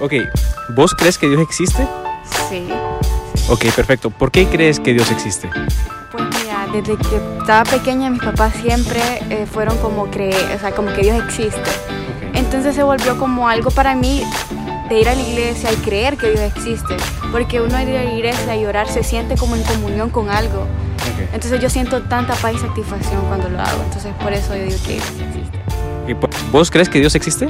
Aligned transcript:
Ok, 0.00 0.14
¿vos 0.70 0.94
crees 0.94 1.18
que 1.18 1.28
Dios 1.28 1.40
existe? 1.40 1.86
Sí. 2.48 2.68
Ok, 3.48 3.66
perfecto. 3.74 4.10
¿Por 4.10 4.30
qué 4.30 4.46
crees 4.46 4.80
que 4.80 4.92
Dios 4.94 5.10
existe? 5.10 5.48
Pues 6.10 6.24
mira, 6.42 6.66
desde 6.72 6.96
que 6.96 7.16
estaba 7.38 7.64
pequeña 7.64 8.10
mis 8.10 8.22
papás 8.22 8.54
siempre 8.62 9.00
eh, 9.28 9.46
fueron 9.50 9.76
como 9.78 10.06
creer, 10.10 10.56
o 10.56 10.58
sea, 10.58 10.72
como 10.72 10.92
que 10.92 11.02
Dios 11.02 11.22
existe. 11.24 11.60
Entonces 12.34 12.74
se 12.74 12.82
volvió 12.82 13.18
como 13.18 13.48
algo 13.48 13.70
para 13.70 13.94
mí 13.94 14.22
de 14.88 15.00
ir 15.00 15.08
a 15.08 15.14
la 15.14 15.20
iglesia 15.22 15.70
y 15.72 15.76
creer 15.76 16.16
que 16.16 16.30
Dios 16.30 16.42
existe. 16.42 16.96
Porque 17.32 17.60
uno 17.60 17.80
ir 17.82 17.96
a 17.96 18.04
la 18.04 18.12
iglesia 18.12 18.56
y 18.56 18.64
orar 18.66 18.88
se 18.88 19.02
siente 19.04 19.36
como 19.36 19.54
en 19.56 19.62
comunión 19.64 20.10
con 20.10 20.30
algo. 20.30 20.62
Ok. 20.62 21.34
Entonces 21.34 21.60
yo 21.60 21.68
siento 21.70 22.02
tanta 22.02 22.34
paz 22.34 22.54
y 22.54 22.58
satisfacción 22.58 23.20
cuando 23.28 23.48
lo 23.50 23.60
hago. 23.60 23.82
Entonces 23.84 24.12
por 24.22 24.32
eso 24.32 24.56
yo 24.56 24.64
digo 24.64 24.78
que 24.86 24.94
Dios 24.94 25.04
existe. 25.28 26.14
Po- 26.14 26.30
¿Vos 26.50 26.70
crees 26.70 26.88
que 26.88 26.98
Dios 27.00 27.14
existe? 27.14 27.46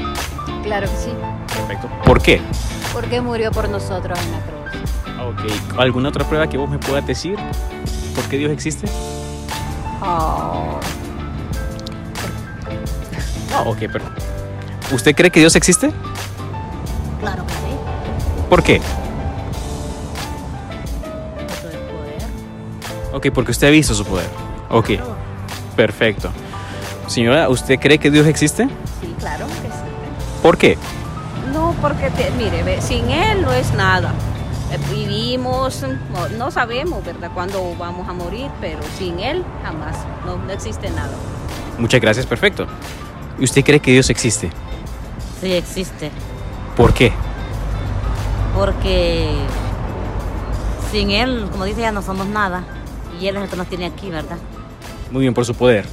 Claro 0.65 0.87
que 0.91 0.97
sí, 0.97 1.11
Perfecto. 1.71 1.89
¿Por 2.05 2.21
qué? 2.23 2.41
porque 2.93 3.21
murió 3.21 3.53
por 3.53 3.69
nosotros 3.69 4.19
en 4.19 4.33
la 4.33 4.41
cruz. 4.41 4.59
Ok. 5.29 5.79
¿Alguna 5.79 6.09
otra 6.09 6.25
prueba 6.27 6.49
que 6.49 6.59
vos 6.59 6.69
me 6.69 6.79
puedas 6.79 7.07
decir? 7.07 7.37
¿Por 8.17 8.25
qué 8.25 8.37
Dios 8.39 8.51
existe? 8.51 8.89
Oh, 10.03 10.81
Ah, 13.55 13.63
ok, 13.67 13.79
perfecto. 13.79 14.23
¿Usted 14.93 15.15
cree 15.15 15.31
que 15.31 15.39
Dios 15.41 15.55
existe? 15.57 15.93
claro 17.21 17.45
que 17.47 17.53
sí, 17.53 17.77
¿Por 18.49 18.63
qué? 18.63 18.81
poder. 21.61 22.23
Ok, 23.13 23.27
porque 23.35 23.51
usted 23.53 23.69
ha 23.69 23.71
visto 23.71 23.95
su 23.95 24.05
poder. 24.05 24.27
Ok, 24.71 24.91
perfecto. 25.77 26.31
Señora, 27.07 27.49
¿usted 27.49 27.79
cree 27.79 27.99
que 27.99 28.11
Dios 28.11 28.27
existe? 28.27 28.69
Sí, 29.01 29.15
claro 29.19 29.47
que 29.47 29.53
sí. 29.69 30.43
¿Por 30.43 30.57
qué? 30.59 30.77
No, 31.53 31.75
porque, 31.81 32.11
te- 32.11 32.31
mire, 32.33 32.81
sin 32.81 33.11
Él 33.11 33.43
no 33.43 33.53
es 33.53 33.73
nada. 33.75 34.13
Eh, 34.73 34.79
Vivimos, 34.95 35.83
no, 36.13 36.29
no 36.39 36.51
sabemos, 36.51 37.05
¿verdad?, 37.05 37.31
cuándo 37.35 37.75
vamos 37.79 38.09
a 38.09 38.13
morir, 38.13 38.49
pero 38.61 38.79
sin 38.99 39.19
Él 39.21 39.45
jamás, 39.65 39.97
no, 40.25 40.37
no 40.37 40.53
existe 40.53 40.89
nada. 40.91 41.11
Muchas 41.79 42.01
gracias, 42.01 42.27
perfecto. 42.27 42.67
¿Y 43.39 43.45
usted 43.45 43.65
cree 43.65 43.81
que 43.81 43.91
Dios 43.93 44.11
existe? 44.11 44.51
Sí 45.41 45.53
existe, 45.53 46.11
¿Por 46.77 46.93
qué? 46.95 47.13
porque 48.55 49.31
sin 50.91 51.11
él, 51.13 51.47
como 51.53 51.65
dice 51.65 51.81
ella, 51.81 51.93
no 51.93 52.03
somos 52.03 52.27
nada. 52.27 52.65
Y 53.21 53.27
él 53.29 53.37
es 53.37 53.45
el 53.45 53.49
que 53.49 53.57
nos 53.57 53.69
tiene 53.69 53.87
aquí, 53.87 54.11
¿verdad? 54.11 54.37
Muy 55.11 55.23
bien, 55.23 55.35
por 55.35 55.45
su 55.45 55.55
poder. 55.55 55.85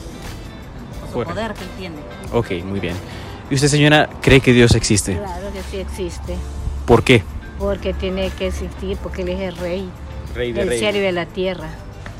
Por 0.99 1.07
su 1.07 1.13
Fuera. 1.13 1.31
poder 1.33 1.53
que 1.53 1.63
él 1.63 1.69
tiene. 1.77 1.95
Ok, 2.33 2.65
muy 2.65 2.79
bien. 2.79 2.95
¿Y 3.49 3.55
usted, 3.55 3.67
señora, 3.67 4.09
cree 4.21 4.41
que 4.41 4.53
Dios 4.53 4.73
existe? 4.75 5.17
Claro 5.17 5.46
que 5.57 5.63
sí 5.71 5.77
existe, 5.77 6.35
¿Por 6.85 7.03
qué? 7.03 7.23
porque 7.57 7.93
tiene 7.93 8.29
que 8.29 8.47
existir, 8.47 8.97
porque 9.01 9.23
Él 9.23 9.29
es 9.29 9.39
el 9.39 9.57
Rey 9.57 9.89
Rey 10.35 10.51
del 10.53 10.77
cielo 10.77 10.99
y 10.99 11.01
de 11.01 11.11
la 11.11 11.25
tierra. 11.25 11.69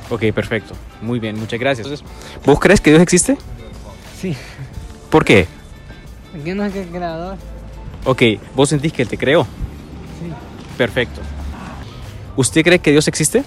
Ok, 0.09 0.23
perfecto. 0.33 0.73
Muy 1.01 1.19
bien, 1.19 1.37
muchas 1.37 1.59
gracias. 1.59 1.85
Entonces, 1.85 2.07
¿vos 2.43 2.59
crees 2.59 2.81
que 2.81 2.89
Dios 2.89 3.01
existe? 3.01 3.37
Sí, 4.19 4.35
¿Por 5.11 5.23
qué? 5.23 5.45
¿quién 6.43 6.57
no 6.57 6.65
es 6.65 6.75
el 6.75 6.87
creador? 6.87 7.37
Ok, 8.05 8.23
¿vos 8.55 8.69
sentís 8.69 8.91
que 8.93 9.03
Él 9.03 9.07
te 9.07 9.17
creó? 9.17 9.43
Sí. 9.43 10.31
Perfecto. 10.77 11.21
¿Usted 12.35 12.63
cree 12.63 12.79
que 12.79 12.91
Dios 12.91 13.07
existe? 13.07 13.43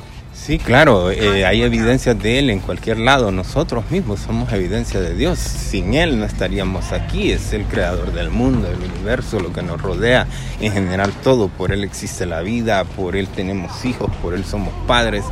Sí, 0.50 0.58
claro, 0.58 1.12
eh, 1.12 1.46
hay 1.46 1.62
evidencias 1.62 2.20
de 2.20 2.40
Él 2.40 2.50
en 2.50 2.58
cualquier 2.58 2.98
lado. 2.98 3.30
Nosotros 3.30 3.88
mismos 3.88 4.18
somos 4.18 4.52
evidencia 4.52 5.00
de 5.00 5.14
Dios. 5.14 5.38
Sin 5.38 5.94
Él 5.94 6.18
no 6.18 6.24
estaríamos 6.24 6.90
aquí. 6.90 7.30
Es 7.30 7.52
el 7.52 7.66
creador 7.66 8.12
del 8.12 8.30
mundo, 8.30 8.66
del 8.66 8.80
universo, 8.80 9.38
lo 9.38 9.52
que 9.52 9.62
nos 9.62 9.80
rodea, 9.80 10.26
en 10.60 10.72
general 10.72 11.12
todo. 11.22 11.46
Por 11.46 11.70
Él 11.70 11.84
existe 11.84 12.26
la 12.26 12.40
vida, 12.40 12.82
por 12.82 13.14
Él 13.14 13.28
tenemos 13.28 13.84
hijos, 13.84 14.10
por 14.20 14.34
Él 14.34 14.44
somos 14.44 14.74
padres, 14.88 15.22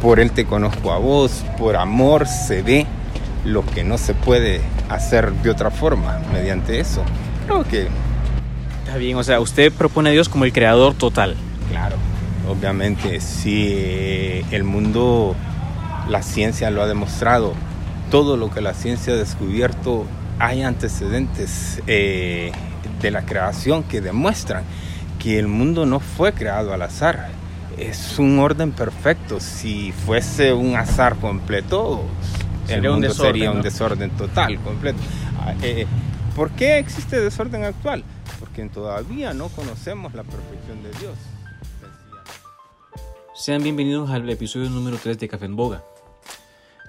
por 0.00 0.20
Él 0.20 0.30
te 0.30 0.44
conozco 0.44 0.92
a 0.92 0.98
vos. 0.98 1.42
Por 1.58 1.74
amor 1.74 2.28
se 2.28 2.62
ve 2.62 2.86
lo 3.44 3.66
que 3.66 3.82
no 3.82 3.98
se 3.98 4.14
puede 4.14 4.60
hacer 4.88 5.32
de 5.32 5.50
otra 5.50 5.72
forma 5.72 6.20
mediante 6.32 6.78
eso. 6.78 7.02
Creo 7.48 7.64
que 7.64 7.88
Está 8.84 8.96
bien, 8.96 9.16
o 9.16 9.24
sea, 9.24 9.40
usted 9.40 9.72
propone 9.72 10.10
a 10.10 10.12
Dios 10.12 10.28
como 10.28 10.44
el 10.44 10.52
creador 10.52 10.94
total. 10.94 11.34
Claro, 11.68 11.96
obviamente, 12.48 13.20
si 13.20 13.68
eh, 13.70 14.44
el 14.50 14.64
mundo, 14.64 15.34
la 16.08 16.22
ciencia 16.22 16.70
lo 16.70 16.82
ha 16.82 16.86
demostrado, 16.86 17.54
todo 18.10 18.36
lo 18.36 18.50
que 18.50 18.60
la 18.60 18.74
ciencia 18.74 19.14
ha 19.14 19.16
descubierto, 19.16 20.06
hay 20.38 20.62
antecedentes 20.62 21.82
eh, 21.86 22.52
de 23.00 23.10
la 23.10 23.24
creación 23.24 23.82
que 23.84 24.00
demuestran 24.00 24.64
que 25.18 25.38
el 25.38 25.46
mundo 25.46 25.86
no 25.86 26.00
fue 26.00 26.32
creado 26.32 26.72
al 26.72 26.82
azar. 26.82 27.28
Es 27.78 28.18
un 28.18 28.38
orden 28.38 28.72
perfecto. 28.72 29.40
Si 29.40 29.92
fuese 29.92 30.52
un 30.52 30.76
azar 30.76 31.16
completo, 31.16 32.04
Sería 32.66 32.76
el 32.76 32.86
un 32.86 32.92
mundo 32.92 33.08
desorden, 33.08 33.32
sería 33.32 33.50
un 33.50 33.56
¿no? 33.58 33.62
desorden 33.62 34.10
total, 34.10 34.58
completo. 34.60 34.98
Ah, 35.40 35.54
eh, 35.62 35.86
¿Por 36.36 36.50
qué 36.50 36.78
existe 36.78 37.20
desorden 37.20 37.64
actual? 37.64 38.04
Porque 38.40 38.64
todavía 38.68 39.32
no 39.32 39.48
conocemos 39.48 40.14
la 40.14 40.22
perfección 40.24 40.82
de 40.82 40.90
Dios. 40.98 41.14
Sean 43.42 43.60
bienvenidos 43.64 44.08
al 44.10 44.30
episodio 44.30 44.70
número 44.70 44.98
3 45.02 45.18
de 45.18 45.26
Café 45.26 45.46
en 45.46 45.56
Boga. 45.56 45.82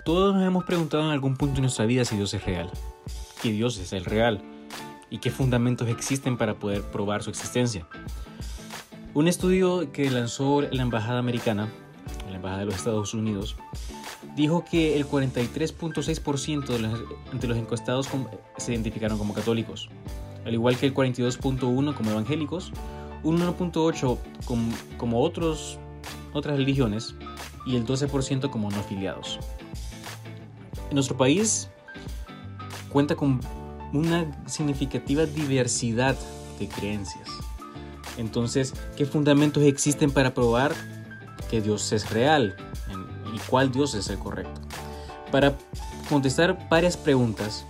Todos 0.05 0.35
nos 0.35 0.45
hemos 0.45 0.65
preguntado 0.65 1.01
en 1.01 1.09
algún 1.09 1.35
punto 1.35 1.55
de 1.55 1.61
nuestra 1.61 1.87
vida 1.87 2.05
si 2.05 2.15
Dios 2.15 2.31
es 2.35 2.45
real, 2.45 2.69
que 3.41 3.51
Dios 3.51 3.79
es 3.79 3.91
el 3.91 4.05
real 4.05 4.39
y 5.09 5.17
qué 5.17 5.31
fundamentos 5.31 5.89
existen 5.89 6.37
para 6.37 6.53
poder 6.53 6.83
probar 6.83 7.23
su 7.23 7.31
existencia. 7.31 7.87
Un 9.15 9.27
estudio 9.27 9.91
que 9.91 10.11
lanzó 10.11 10.61
la 10.61 10.83
Embajada 10.83 11.17
Americana, 11.17 11.69
la 12.29 12.35
Embajada 12.35 12.59
de 12.59 12.65
los 12.67 12.75
Estados 12.75 13.15
Unidos, 13.15 13.55
dijo 14.35 14.63
que 14.63 14.95
el 14.95 15.07
43.6% 15.07 16.67
de 16.67 16.77
los, 16.77 16.99
de 17.33 17.47
los 17.47 17.57
encuestados 17.57 18.07
se 18.57 18.73
identificaron 18.73 19.17
como 19.17 19.33
católicos, 19.33 19.89
al 20.45 20.53
igual 20.53 20.77
que 20.77 20.85
el 20.85 20.93
42.1% 20.93 21.95
como 21.95 22.11
evangélicos, 22.11 22.71
un 23.23 23.39
1.8% 23.39 24.19
com- 24.45 24.71
como 24.97 25.23
otros 25.23 25.79
otras 26.33 26.57
religiones 26.57 27.15
y 27.65 27.75
el 27.75 27.85
12% 27.85 28.49
como 28.49 28.69
no 28.69 28.79
afiliados. 28.79 29.39
En 30.89 30.95
nuestro 30.95 31.17
país 31.17 31.69
cuenta 32.89 33.15
con 33.15 33.39
una 33.93 34.31
significativa 34.47 35.25
diversidad 35.25 36.15
de 36.59 36.67
creencias. 36.67 37.29
Entonces, 38.17 38.73
¿qué 38.95 39.05
fundamentos 39.05 39.63
existen 39.63 40.11
para 40.11 40.33
probar 40.33 40.73
que 41.49 41.61
Dios 41.61 41.91
es 41.91 42.09
real 42.11 42.55
y 43.33 43.39
cuál 43.49 43.71
Dios 43.71 43.95
es 43.95 44.09
el 44.09 44.19
correcto? 44.19 44.61
Para 45.31 45.57
contestar 46.09 46.67
varias 46.69 46.95
preguntas, 46.95 47.65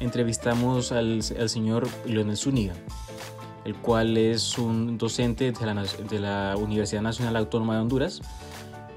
entrevistamos 0.00 0.90
al, 0.90 1.20
al 1.38 1.48
señor 1.48 1.88
Leonel 2.06 2.36
Zúñiga, 2.36 2.74
el 3.64 3.74
cual 3.76 4.16
es 4.16 4.58
un 4.58 4.98
docente 4.98 5.52
de 5.52 6.20
la, 6.20 6.56
Universidad 6.56 7.02
Nacional 7.02 7.36
Autónoma 7.36 7.74
de 7.74 7.80
Honduras. 7.80 8.20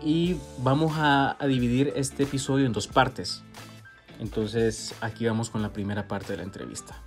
Y 0.03 0.35
vamos 0.59 0.93
a, 0.95 1.35
a 1.39 1.47
dividir 1.47 1.93
este 1.95 2.23
episodio 2.23 2.65
en 2.65 2.73
dos 2.73 2.87
partes. 2.87 3.43
Entonces 4.19 4.95
aquí 5.01 5.25
vamos 5.25 5.49
con 5.49 5.61
la 5.61 5.73
primera 5.73 6.07
parte 6.07 6.33
de 6.33 6.37
la 6.37 6.43
entrevista. 6.43 7.01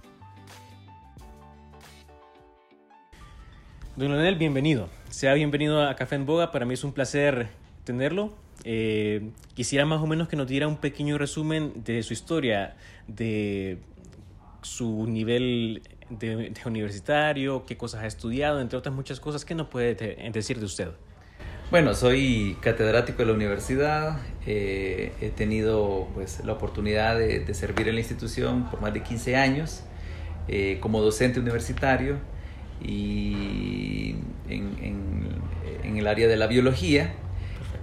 Don 3.96 4.10
Leonel, 4.12 4.36
bienvenido. 4.36 4.88
Sea 5.10 5.34
bienvenido 5.34 5.86
a 5.86 5.94
Café 5.96 6.14
en 6.14 6.24
Boga. 6.24 6.50
Para 6.52 6.64
mí 6.64 6.74
es 6.74 6.84
un 6.84 6.92
placer 6.92 7.48
tenerlo. 7.84 8.32
Eh, 8.64 9.30
quisiera 9.54 9.84
más 9.84 10.00
o 10.00 10.06
menos 10.06 10.28
que 10.28 10.36
nos 10.36 10.46
diera 10.46 10.68
un 10.68 10.76
pequeño 10.76 11.18
resumen 11.18 11.72
de 11.84 12.02
su 12.02 12.12
historia, 12.12 12.76
de 13.08 13.78
su 14.62 15.06
nivel 15.06 15.82
de, 16.10 16.50
de 16.50 16.60
universitario, 16.66 17.64
qué 17.66 17.76
cosas 17.76 18.02
ha 18.02 18.06
estudiado, 18.06 18.60
entre 18.60 18.76
otras 18.78 18.94
muchas 18.94 19.20
cosas. 19.20 19.44
¿Qué 19.44 19.54
nos 19.54 19.68
puede 19.68 19.94
te- 19.94 20.30
decir 20.32 20.58
de 20.58 20.66
usted? 20.66 20.88
Bueno, 21.70 21.94
soy 21.94 22.56
catedrático 22.60 23.18
de 23.18 23.26
la 23.26 23.32
universidad, 23.34 24.18
eh, 24.44 25.12
he 25.20 25.28
tenido 25.30 26.08
pues, 26.14 26.44
la 26.44 26.52
oportunidad 26.52 27.16
de, 27.16 27.40
de 27.40 27.54
servir 27.54 27.86
en 27.88 27.94
la 27.94 28.00
institución 28.00 28.68
por 28.68 28.80
más 28.80 28.92
de 28.92 29.02
15 29.04 29.36
años 29.36 29.84
eh, 30.48 30.78
como 30.80 31.00
docente 31.00 31.38
universitario 31.38 32.16
y 32.82 34.16
en, 34.48 34.76
en- 34.82 35.40
en 35.84 35.96
el 35.96 36.06
área 36.06 36.28
de 36.28 36.36
la 36.36 36.46
biología 36.46 37.12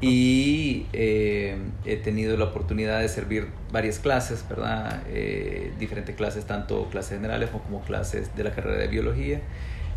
y 0.01 0.85
eh, 0.93 1.57
he 1.85 1.97
tenido 1.97 2.37
la 2.37 2.45
oportunidad 2.45 2.99
de 2.99 3.09
servir 3.09 3.47
varias 3.71 3.99
clases, 3.99 4.45
¿verdad? 4.47 5.03
Eh, 5.07 5.71
diferentes 5.79 6.15
clases, 6.15 6.45
tanto 6.45 6.85
clases 6.89 7.17
generales 7.17 7.49
como 7.49 7.81
clases 7.81 8.35
de 8.35 8.43
la 8.43 8.51
carrera 8.51 8.77
de 8.77 8.87
biología. 8.87 9.41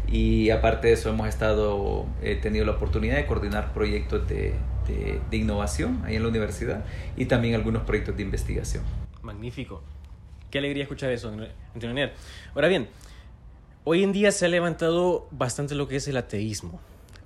Y 0.08 0.50
aparte 0.50 0.88
de 0.88 0.94
eso 0.94 1.11
hemos 1.11 1.29
estado, 1.29 2.06
he 2.23 2.35
tenido 2.37 2.64
la 2.64 2.73
oportunidad 2.73 3.17
de 3.17 3.26
coordinar 3.26 3.73
proyectos 3.73 4.26
de, 4.29 4.55
de- 5.31 5.37
innovación 5.37 6.03
ahí 6.05 6.17
en 6.17 6.23
la 6.23 6.29
universidad 6.29 6.85
y 7.17 7.26
también 7.26 7.55
algunos 7.55 7.82
proyectos 7.82 8.17
de 8.17 8.23
investigación. 8.23 8.82
Magnífico. 9.23 9.82
Qué 10.50 10.58
alegría 10.58 10.82
escuchar 10.82 11.11
eso, 11.12 11.32
Antonio 11.75 12.11
Ahora 12.55 12.67
bien, 12.67 12.88
Hoy 13.82 14.03
en 14.03 14.12
día 14.12 14.31
se 14.31 14.44
ha 14.44 14.49
levantado 14.49 15.26
bastante 15.31 15.75
lo 15.75 15.88
que 15.88 15.96
es 15.96 16.06
el 16.06 16.19
ateísmo. 16.19 16.81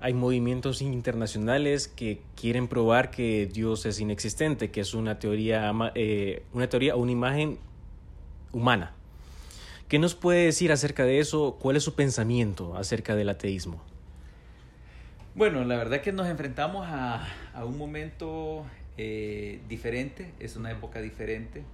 Hay 0.04 0.12
movimientos 0.12 0.82
internacionales 0.82 1.88
que 1.88 2.20
quieren 2.38 2.68
probar 2.68 3.10
que 3.10 3.46
Dios 3.46 3.86
es 3.86 4.00
inexistente, 4.00 4.70
que 4.70 4.82
es 4.82 4.92
una 4.92 5.18
teoría, 5.18 5.72
eh, 5.94 6.42
una 6.52 6.68
teoría 6.68 6.94
o 6.94 6.98
una 6.98 7.12
imagen 7.12 7.58
humana. 8.52 8.92
¿Qué 9.88 9.98
nos 9.98 10.14
puede 10.14 10.44
decir 10.44 10.72
acerca 10.72 11.06
de 11.06 11.20
eso? 11.20 11.56
¿Cuál 11.58 11.76
es 11.76 11.84
su 11.84 11.94
pensamiento 11.94 12.76
acerca 12.76 13.16
del 13.16 13.30
ateísmo? 13.30 13.82
Bueno, 15.34 15.64
la 15.64 15.78
verdad 15.78 16.02
que 16.02 16.12
nos 16.12 16.28
enfrentamos 16.28 16.86
a, 16.86 17.26
un 17.64 17.78
momento 17.78 18.66
eh, 18.98 19.62
diferente, 19.70 20.34
es 20.38 20.56
una 20.56 20.70
época 20.70 21.00
diferente. 21.00 21.64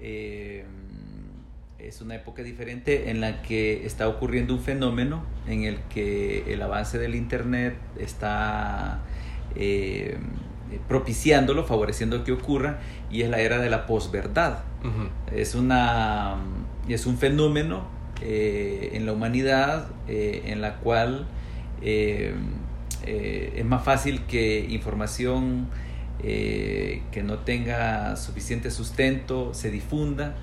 Eh, 0.00 0.66
es 1.84 2.00
una 2.00 2.14
época 2.14 2.42
diferente 2.42 3.10
en 3.10 3.20
la 3.20 3.42
que 3.42 3.86
está 3.86 4.08
ocurriendo 4.08 4.54
un 4.54 4.60
fenómeno 4.60 5.24
en 5.46 5.64
el 5.64 5.78
que 5.88 6.52
el 6.52 6.62
avance 6.62 6.98
del 6.98 7.14
Internet 7.14 7.76
está 7.98 9.00
eh, 9.56 10.18
propiciándolo, 10.88 11.64
favoreciendo 11.64 12.22
que 12.22 12.32
ocurra, 12.32 12.80
y 13.10 13.22
es 13.22 13.30
la 13.30 13.40
era 13.40 13.58
de 13.58 13.70
la 13.70 13.86
posverdad. 13.86 14.64
es, 15.34 15.54
una, 15.54 16.36
es 16.88 17.06
un 17.06 17.18
fenómeno 17.18 17.88
eh, 18.22 18.90
en 18.94 19.06
la 19.06 19.12
humanidad 19.12 19.88
eh, 20.08 20.42
en 20.46 20.60
la 20.60 20.76
cual 20.76 21.26
es 21.82 23.64
más 23.64 23.82
fácil 23.82 24.26
que 24.26 24.66
información 24.68 25.68
que 26.20 27.22
no 27.24 27.38
tenga 27.38 28.16
suficiente 28.16 28.70
sustento 28.70 29.54
se 29.54 29.70
difunda 29.70 30.34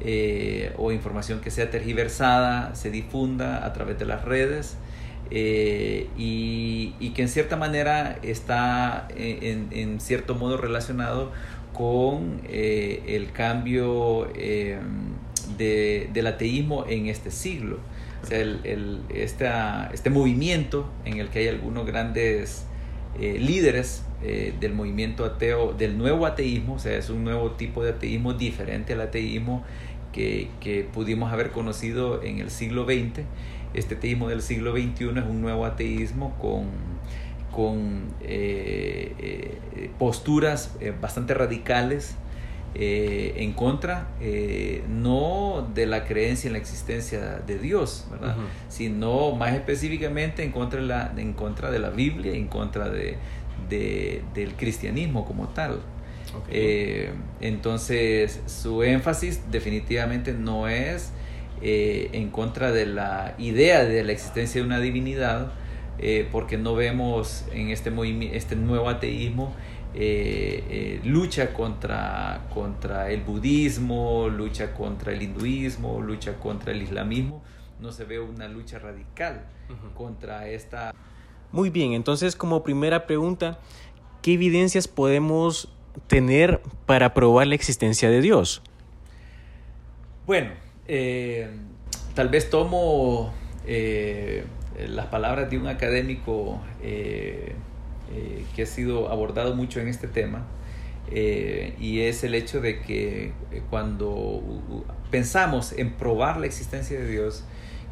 eh, 0.00 0.72
o 0.76 0.92
información 0.92 1.40
que 1.40 1.50
sea 1.50 1.70
tergiversada 1.70 2.74
se 2.74 2.90
difunda 2.90 3.64
a 3.64 3.72
través 3.72 3.98
de 3.98 4.04
las 4.04 4.24
redes 4.24 4.76
eh, 5.30 6.08
y, 6.18 7.10
que 7.14 7.22
en 7.22 7.28
cierta 7.28 7.56
manera 7.56 8.18
está 8.22 9.06
en, 9.16 10.00
cierto 10.00 10.34
modo 10.34 10.56
relacionado 10.56 11.30
con 11.72 12.40
eh, 12.48 13.02
el 13.06 13.30
cambio 13.32 14.28
del 15.56 16.26
ateísmo 16.26 16.84
en 16.88 17.06
este 17.06 17.30
siglo. 17.30 17.78
O 18.22 18.26
sea, 18.26 18.40
el, 18.40 19.00
este 19.10 20.10
movimiento 20.10 20.90
en 21.04 21.18
el 21.18 21.28
que 21.28 21.40
hay 21.40 21.48
algunos 21.48 21.86
grandes 21.86 22.66
líderes 23.18 24.04
del 24.60 24.72
movimiento 24.74 25.24
ateo, 25.24 25.72
del 25.72 25.98
nuevo 25.98 26.26
ateísmo, 26.26 26.74
o 26.74 26.78
sea, 26.78 26.96
es 26.96 27.10
un 27.10 27.24
nuevo 27.24 27.52
tipo 27.52 27.84
de 27.84 27.90
ateísmo 27.90 28.32
diferente 28.32 28.94
al 28.94 29.02
ateísmo 29.02 29.64
que, 30.14 30.88
pudimos 30.92 31.32
haber 31.32 31.50
conocido 31.50 32.22
en 32.22 32.38
el 32.38 32.50
siglo 32.50 32.84
XX. 32.84 33.24
Este 33.74 33.96
ateísmo 33.96 34.28
del 34.28 34.42
siglo 34.42 34.72
XXI 34.72 35.18
es 35.18 35.24
un 35.28 35.40
nuevo 35.40 35.64
ateísmo 35.64 36.34
con, 36.40 36.68
con 37.50 38.04
eh, 38.22 39.12
eh, 39.18 39.90
posturas 39.98 40.76
eh, 40.80 40.92
bastante 41.00 41.34
radicales 41.34 42.14
en 42.74 43.52
contra 43.52 44.08
no 44.88 45.68
de 45.74 45.86
la 45.86 46.04
creencia 46.04 46.48
en 46.48 46.54
la 46.54 46.58
existencia 46.58 47.42
de 47.46 47.58
Dios, 47.58 48.06
¿verdad? 48.10 48.36
sino 48.68 49.32
más 49.32 49.54
específicamente 49.54 50.42
en 50.42 50.50
contra 50.50 50.80
de 50.80 50.86
la, 50.86 51.12
en 51.16 51.34
contra 51.34 51.70
de 51.70 51.78
la 51.78 51.90
Biblia, 51.90 52.32
en 52.32 52.48
contra 52.48 52.90
de, 52.90 53.16
del 53.68 54.54
cristianismo 54.56 55.24
como 55.24 55.48
tal. 55.48 55.80
Eh, 56.50 57.10
entonces, 57.40 58.40
su 58.46 58.82
énfasis 58.82 59.50
definitivamente 59.50 60.32
no 60.32 60.68
es 60.68 61.12
eh, 61.62 62.10
en 62.12 62.30
contra 62.30 62.72
de 62.72 62.86
la 62.86 63.34
idea 63.38 63.84
de 63.84 64.02
la 64.02 64.12
existencia 64.12 64.60
de 64.60 64.66
una 64.66 64.80
divinidad, 64.80 65.52
eh, 65.98 66.26
porque 66.32 66.58
no 66.58 66.74
vemos 66.74 67.44
en 67.52 67.68
este, 67.70 67.92
este 68.32 68.56
nuevo 68.56 68.88
ateísmo 68.88 69.54
lucha 71.04 71.52
contra, 71.52 72.46
contra 72.52 73.10
el 73.10 73.22
budismo, 73.22 74.28
lucha 74.28 74.74
contra 74.74 75.12
el 75.12 75.22
hinduismo, 75.22 76.00
lucha 76.00 76.34
contra 76.38 76.72
el 76.72 76.82
islamismo. 76.82 77.42
No 77.80 77.92
se 77.92 78.04
ve 78.04 78.18
una 78.20 78.48
lucha 78.48 78.78
radical 78.78 79.44
contra 79.96 80.48
esta... 80.48 80.94
Muy 81.52 81.70
bien, 81.70 81.92
entonces 81.92 82.34
como 82.34 82.64
primera 82.64 83.06
pregunta, 83.06 83.58
¿qué 84.22 84.34
evidencias 84.34 84.88
podemos 84.88 85.68
tener 86.06 86.60
para 86.86 87.14
probar 87.14 87.46
la 87.46 87.54
existencia 87.54 88.10
de 88.10 88.20
Dios? 88.20 88.62
Bueno, 90.26 90.50
eh, 90.88 91.48
tal 92.14 92.28
vez 92.28 92.50
tomo 92.50 93.32
eh, 93.66 94.44
las 94.88 95.06
palabras 95.06 95.50
de 95.50 95.58
un 95.58 95.66
académico 95.66 96.60
eh, 98.12 98.44
que 98.54 98.62
ha 98.62 98.66
sido 98.66 99.10
abordado 99.10 99.54
mucho 99.54 99.80
en 99.80 99.88
este 99.88 100.08
tema, 100.08 100.46
y 101.10 102.00
es 102.00 102.24
el 102.24 102.34
hecho 102.34 102.62
de 102.62 102.80
que 102.80 103.32
cuando 103.68 104.42
pensamos 105.10 105.72
en 105.72 105.92
probar 105.92 106.38
la 106.38 106.46
existencia 106.46 106.98
de 106.98 107.06
Dios, 107.06 107.44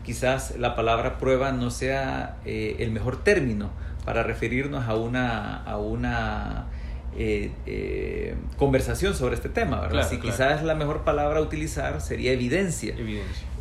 quizás 0.03 0.57
la 0.57 0.75
palabra 0.75 1.19
prueba 1.19 1.53
no 1.53 1.71
sea 1.71 2.39
el 2.45 2.91
mejor 2.91 3.23
término 3.23 3.71
para 4.07 4.23
referirnos 4.23 4.89
a 4.89 4.97
una, 4.97 5.63
a 5.63 5.79
una 5.79 6.67
eh, 7.15 7.51
eh, 7.67 8.35
conversación 8.57 9.15
sobre 9.15 9.35
este 9.35 9.51
tema, 9.51 9.81
¿verdad? 9.81 10.09
si 10.09 10.19
quizás 10.19 10.63
la 10.63 10.75
mejor 10.75 11.05
palabra 11.05 11.41
a 11.41 11.43
utilizar 11.43 12.01
sería 12.01 12.33
evidencia. 12.33 12.95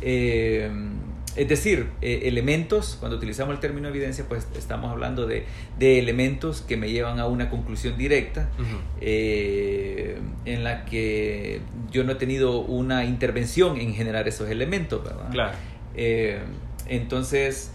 Eh, 0.00 0.70
es 1.36 1.48
decir, 1.48 1.88
elementos, 2.00 2.96
cuando 3.00 3.16
utilizamos 3.16 3.54
el 3.54 3.60
término 3.60 3.88
evidencia, 3.88 4.24
pues 4.28 4.46
estamos 4.56 4.90
hablando 4.90 5.26
de, 5.26 5.46
elementos 5.80 6.60
que 6.60 6.76
me 6.76 6.90
llevan 6.90 7.18
a 7.18 7.26
una 7.26 7.50
conclusión 7.50 7.96
directa, 7.96 8.50
en 9.00 10.64
la 10.64 10.84
que 10.84 11.60
yo 11.90 12.04
no 12.04 12.12
he 12.12 12.16
tenido 12.16 12.60
una 12.60 13.04
intervención 13.04 13.80
en 13.80 13.94
generar 13.94 14.28
esos 14.28 14.50
elementos, 14.50 15.02
¿verdad? 15.02 15.30
Claro. 15.30 15.56
entonces, 16.88 17.72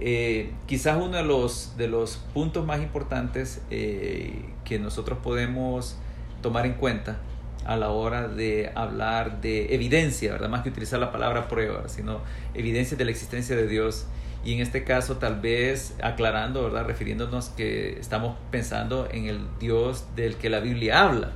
eh, 0.00 0.52
quizás 0.66 0.96
uno 0.96 1.16
de 1.16 1.24
los, 1.24 1.76
de 1.76 1.88
los 1.88 2.18
puntos 2.32 2.64
más 2.64 2.80
importantes 2.80 3.60
eh, 3.70 4.44
que 4.64 4.78
nosotros 4.78 5.18
podemos 5.22 5.96
tomar 6.40 6.66
en 6.66 6.74
cuenta 6.74 7.18
a 7.64 7.76
la 7.76 7.90
hora 7.90 8.28
de 8.28 8.70
hablar 8.74 9.40
de 9.40 9.74
evidencia, 9.74 10.32
¿verdad? 10.32 10.48
Más 10.48 10.62
que 10.62 10.70
utilizar 10.70 10.98
la 10.98 11.12
palabra 11.12 11.48
prueba, 11.48 11.88
sino 11.88 12.20
evidencia 12.54 12.96
de 12.96 13.04
la 13.04 13.10
existencia 13.10 13.56
de 13.56 13.66
Dios. 13.66 14.06
Y 14.44 14.54
en 14.54 14.60
este 14.60 14.84
caso, 14.84 15.16
tal 15.16 15.40
vez 15.40 15.94
aclarando, 16.02 16.62
¿verdad? 16.62 16.86
Refiriéndonos 16.86 17.48
que 17.50 17.98
estamos 17.98 18.36
pensando 18.50 19.08
en 19.10 19.26
el 19.26 19.40
Dios 19.58 20.04
del 20.14 20.36
que 20.36 20.48
la 20.48 20.60
Biblia 20.60 21.02
habla. 21.02 21.32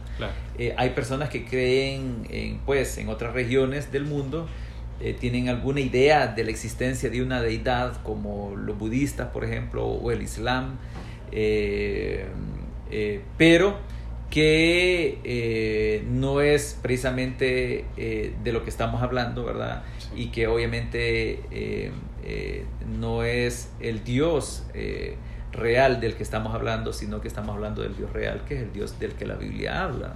Eh, 0.56 0.74
hay 0.78 0.90
personas 0.90 1.28
que 1.28 1.44
creen 1.44 2.26
en, 2.30 2.58
pues, 2.58 2.96
en 2.98 3.08
otras 3.08 3.34
regiones 3.34 3.90
del 3.90 4.04
mundo 4.04 4.46
eh, 5.04 5.16
tienen 5.18 5.48
alguna 5.48 5.80
idea 5.80 6.28
de 6.28 6.44
la 6.44 6.50
existencia 6.50 7.10
de 7.10 7.22
una 7.22 7.42
deidad 7.42 8.00
como 8.04 8.54
los 8.54 8.78
budistas, 8.78 9.30
por 9.30 9.44
ejemplo, 9.44 9.84
o 9.84 10.12
el 10.12 10.22
islam, 10.22 10.76
eh, 11.32 12.26
eh, 12.88 13.20
pero 13.36 13.78
que 14.32 16.02
no 16.10 16.40
es 16.40 16.78
precisamente 16.80 17.84
de 17.96 18.52
lo 18.52 18.64
que 18.64 18.70
estamos 18.70 19.02
hablando, 19.02 19.44
¿verdad? 19.44 19.82
Y 20.16 20.28
que 20.28 20.46
obviamente 20.46 21.92
no 22.98 23.24
es 23.24 23.70
el 23.78 24.02
Dios 24.04 24.64
real 25.52 26.00
del 26.00 26.14
que 26.14 26.22
estamos 26.22 26.54
hablando, 26.54 26.94
sino 26.94 27.20
que 27.20 27.28
estamos 27.28 27.54
hablando 27.54 27.82
del 27.82 27.94
Dios 27.94 28.10
real, 28.12 28.42
que 28.48 28.56
es 28.56 28.62
el 28.62 28.72
Dios 28.72 28.98
del 28.98 29.12
que 29.12 29.26
la 29.26 29.34
Biblia 29.34 29.82
habla. 29.82 30.14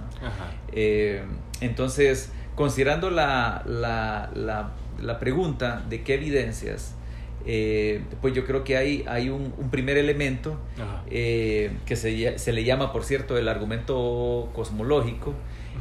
entonces, 1.61 2.31
considerando 2.55 3.11
la, 3.11 3.61
la, 3.65 5.19
pregunta 5.19 5.83
de 5.87 6.01
qué 6.01 6.15
evidencias, 6.15 6.95
eh, 7.49 8.01
pues 8.21 8.33
yo 8.33 8.45
creo 8.45 8.65
que 8.65 8.75
hay, 8.75 9.05
hay 9.07 9.29
un, 9.29 9.53
primer 9.71 9.97
elemento 9.97 10.59
eh, 11.09 11.71
que 11.85 11.95
se, 11.95 12.51
le 12.51 12.63
llama, 12.65 12.91
por 12.91 13.05
cierto, 13.05 13.37
el 13.37 13.47
argumento 13.47 14.49
cosmológico, 14.53 15.33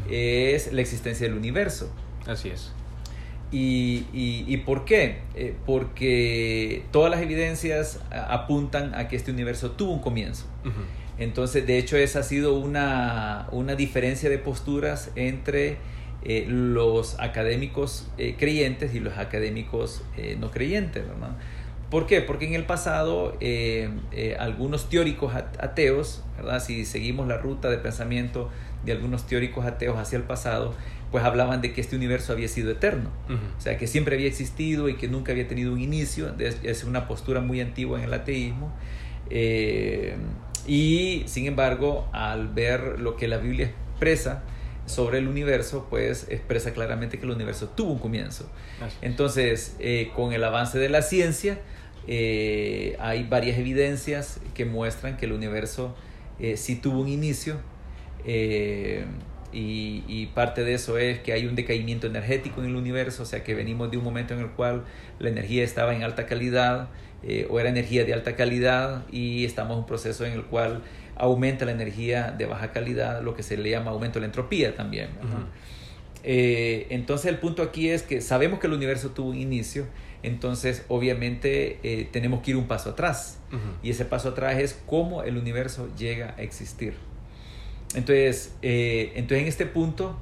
es 0.09 0.73
la 0.73 0.81
existencia 0.81 1.27
del 1.27 1.37
universo. 1.37 1.93
Así 2.25 2.51
es. 2.51 2.73
¿Y, 3.51 4.57
por 4.59 4.85
qué? 4.85 5.23
Eh, 5.35 5.57
porque 5.67 6.85
todas 6.93 7.11
las 7.11 7.21
evidencias 7.21 8.01
apuntan 8.11 8.95
a 8.95 9.09
que 9.09 9.17
este 9.17 9.33
universo 9.33 9.73
tuvo 9.73 9.93
un 9.93 10.01
comienzo. 10.01 10.47
Entonces, 11.19 11.67
de 11.67 11.79
hecho, 11.79 11.97
esa 11.97 12.21
ha 12.21 12.23
sido 12.23 12.55
una, 12.55 13.49
una 13.51 13.75
diferencia 13.75 14.31
de 14.31 14.39
posturas 14.39 15.11
entre 15.17 15.79
eh, 16.29 16.45
los 16.49 17.21
académicos 17.21 18.09
eh, 18.19 18.35
creyentes 18.37 18.97
y 18.97 19.01
los 19.01 19.17
académicos 19.17 20.03
eh, 20.17 20.37
no 20.41 20.51
creyentes, 20.51 21.05
¿Por 21.91 22.07
qué? 22.09 22.21
Porque 22.21 22.47
en 22.47 22.55
el 22.55 22.65
pasado 22.65 23.37
eh, 23.39 23.91
eh, 24.11 24.37
algunos 24.41 24.89
teóricos 24.89 25.37
ateos, 25.37 26.25
¿verdad? 26.37 26.61
si 26.61 26.85
seguimos 26.85 27.29
la 27.29 27.39
ruta 27.39 27.71
de 27.71 27.79
pensamiento 27.79 28.51
de 28.85 28.91
algunos 28.91 29.29
teóricos 29.29 29.65
ateos 29.65 29.97
hacia 29.97 30.17
el 30.17 30.25
pasado, 30.25 30.75
pues 31.13 31.23
hablaban 31.23 31.61
de 31.61 31.73
que 31.73 31.81
este 31.81 31.95
universo 31.95 32.33
había 32.33 32.49
sido 32.49 32.73
eterno, 32.73 33.11
o 33.29 33.61
sea, 33.61 33.79
que 33.79 33.87
siempre 33.87 34.17
había 34.17 34.27
existido 34.27 34.89
y 34.89 34.97
que 34.97 35.07
nunca 35.07 35.31
había 35.31 35.47
tenido 35.47 35.73
un 35.73 35.81
inicio, 35.81 36.35
es 36.39 36.83
una 36.83 37.07
postura 37.07 37.41
muy 37.41 37.61
antigua 37.61 37.99
en 37.99 38.05
el 38.07 38.15
ateísmo. 38.15 38.73
Eh, 39.31 40.17
y 40.67 41.23
sin 41.27 41.47
embargo, 41.47 42.09
al 42.13 42.49
ver 42.49 42.99
lo 42.99 43.15
que 43.17 43.29
la 43.29 43.39
Biblia 43.39 43.67
expresa, 43.93 44.43
sobre 44.87 45.19
el 45.19 45.29
universo, 45.29 45.87
pues 45.91 46.27
expresa 46.31 46.73
claramente 46.73 47.19
que 47.19 47.25
el 47.25 47.33
universo 47.33 47.69
tuvo 47.69 47.93
un 47.93 47.99
comienzo. 47.99 48.49
Entonces, 49.03 49.77
eh, 49.79 50.11
con 50.15 50.33
el 50.33 50.43
avance 50.45 50.79
de 50.79 50.89
la 50.89 51.03
ciencia, 51.03 51.59
eh, 52.07 52.97
hay 53.01 53.25
varias 53.25 53.59
evidencias 53.59 54.41
que 54.55 54.65
muestran 54.65 55.17
que 55.17 55.27
el 55.27 55.33
universo 55.33 55.97
eh, 56.39 56.57
sí 56.57 56.77
tuvo 56.77 57.01
un 57.01 57.09
inicio. 57.09 57.57
Y, 59.53 60.27
parte 60.35 60.65
de 60.65 60.75
eso 60.75 60.99
es 60.99 61.21
que 61.21 61.33
hay 61.33 61.47
un 61.47 61.55
decaimiento 61.55 62.07
energético 62.07 62.61
en 62.61 62.69
el 62.69 62.77
universo, 62.77 63.23
o 63.23 63.27
sea 63.27 63.43
que 63.43 63.55
venimos 63.55 63.91
de 63.91 63.97
un 63.97 64.05
momento 64.05 64.35
en 64.35 64.41
el 64.41 64.51
cual 64.51 64.85
la 65.19 65.31
energía 65.31 65.65
estaba 65.65 65.95
en 65.95 66.03
alta 66.03 66.27
calidad 66.27 66.89
o 67.49 67.59
era 67.59 67.71
energía 67.71 68.05
de 68.05 68.13
alta 68.13 68.37
calidad 68.37 69.07
y 69.11 69.47
estamos 69.47 69.73
en 69.73 69.79
un 69.79 69.87
proceso 69.87 70.27
en 70.27 70.33
el 70.33 70.45
cual 70.45 70.83
aumenta 71.17 71.65
la 71.65 71.73
energía 71.73 72.35
de 72.37 72.47
baja 72.47 72.73
calidad, 72.73 73.23
lo 73.23 73.35
que 73.35 73.43
se 73.43 73.57
le 73.57 73.71
llama 73.71 73.91
aumento 73.91 74.15
de 74.15 74.21
la 74.21 74.27
entropía 74.27 74.75
también. 74.75 75.09
Eh, 76.29 76.89
entonces 76.91 77.27
el 77.27 77.39
punto 77.39 77.63
aquí 77.63 77.89
es 77.89 78.03
que 78.03 78.21
sabemos 78.21 78.59
que 78.59 78.67
el 78.67 78.73
universo 78.73 79.11
tuvo 79.11 79.31
un 79.31 79.37
inicio, 79.37 79.87
entonces 80.25 80.85
obviamente 80.89 81.79
eh, 81.85 82.09
tenemos 82.11 82.43
que 82.43 82.51
ir 82.51 82.57
un 82.57 82.67
paso 82.67 82.91
atrás. 82.91 83.39
Y 83.83 83.91
ese 83.91 84.05
paso 84.05 84.31
atrás 84.31 84.59
es 84.59 84.81
cómo 84.87 85.23
el 85.23 85.37
universo 85.39 85.89
llega 85.97 86.35
a 86.37 86.43
existir. 86.43 86.95
Entonces, 87.95 88.55
eh, 88.61 89.13
entonces 89.15 89.43
en 89.43 89.49
este 89.49 89.67
punto, 89.67 90.19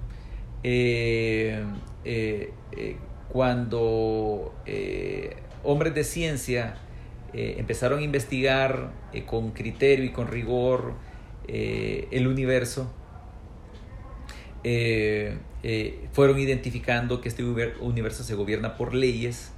cuando 3.29 4.55
hombres 5.65 5.95
de 5.95 6.05
ciencia 6.05 6.77
eh, 7.37 7.57
empezaron 7.59 7.99
a 7.99 8.03
investigar 8.03 8.93
eh, 9.13 9.25
con 9.25 9.51
criterio 9.51 10.05
y 10.05 10.13
con 10.13 10.29
rigor 10.29 10.93
eh, 11.49 12.07
el 12.13 12.29
universo, 12.29 12.93
fueron 16.13 16.39
identificando 16.39 17.21
que 17.21 17.29
este 17.29 17.45
universo 17.45 18.23
se 18.23 18.35
gobierna 18.35 18.77
por 18.77 18.95
leyes, 18.95 19.53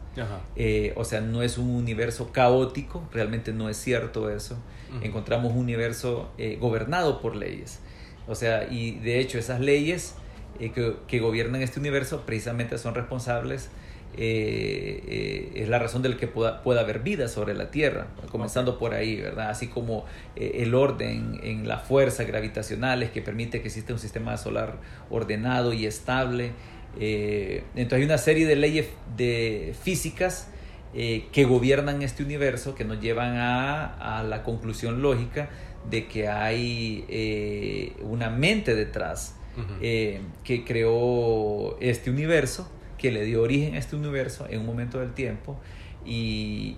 o 0.96 1.04
sea, 1.04 1.20
no 1.20 1.42
es 1.42 1.58
un 1.58 1.70
universo 1.70 2.32
caótico, 2.32 3.06
realmente 3.12 3.52
no 3.52 3.68
es 3.68 3.76
cierto 3.76 4.30
eso, 4.30 4.56
encontramos 5.02 5.52
un 5.52 5.58
universo 5.58 6.32
gobernado 6.58 7.20
por 7.20 7.36
leyes, 7.36 7.78
o 8.26 8.34
sea, 8.34 8.66
y 8.68 8.98
de 8.98 9.20
hecho 9.20 9.38
esas 9.38 9.60
leyes 9.60 10.16
que, 10.58 10.96
que 11.06 11.20
gobiernan 11.20 11.62
este 11.62 11.78
universo 11.78 12.22
precisamente 12.26 12.76
son 12.78 12.96
responsables 12.96 13.70
eh, 14.18 15.02
eh, 15.06 15.52
es 15.56 15.68
la 15.68 15.78
razón 15.78 16.00
del 16.00 16.16
que 16.16 16.26
pueda, 16.26 16.62
pueda, 16.62 16.80
haber 16.80 17.00
vida 17.00 17.28
sobre 17.28 17.52
la 17.52 17.70
Tierra, 17.70 18.06
comenzando 18.30 18.78
por 18.78 18.94
ahí, 18.94 19.16
¿verdad? 19.16 19.50
Así 19.50 19.68
como 19.68 20.06
eh, 20.36 20.62
el 20.62 20.74
orden 20.74 21.38
en 21.42 21.68
las 21.68 21.86
fuerzas 21.86 22.26
gravitacionales 22.26 23.10
que 23.10 23.20
permite 23.20 23.60
que 23.60 23.68
exista 23.68 23.92
un 23.92 23.98
sistema 23.98 24.38
solar 24.38 24.78
ordenado 25.10 25.74
y 25.74 25.84
estable. 25.84 26.52
entonces 26.98 27.92
hay 27.92 28.04
una 28.04 28.16
serie 28.16 28.46
de 28.46 28.56
leyes 28.56 28.86
de 29.16 29.74
físicas 29.82 30.48
que 30.94 31.44
gobiernan 31.44 32.00
este 32.00 32.22
universo, 32.22 32.74
que 32.74 32.86
nos 32.86 33.02
llevan 33.02 33.36
a, 33.36 34.18
a 34.18 34.22
la 34.22 34.42
conclusión 34.42 35.02
lógica 35.02 35.50
de 35.90 36.06
que 36.06 36.28
hay 36.28 37.94
una 38.00 38.30
mente 38.30 38.74
detrás 38.74 39.36
que 39.78 40.64
creó 40.64 41.78
este 41.80 42.08
universo 42.10 42.70
que 42.98 43.10
le 43.10 43.24
dio 43.24 43.42
origen 43.42 43.74
a 43.74 43.78
este 43.78 43.96
universo 43.96 44.46
en 44.48 44.60
un 44.60 44.66
momento 44.66 44.98
del 44.98 45.12
tiempo 45.12 45.58
y, 46.06 46.76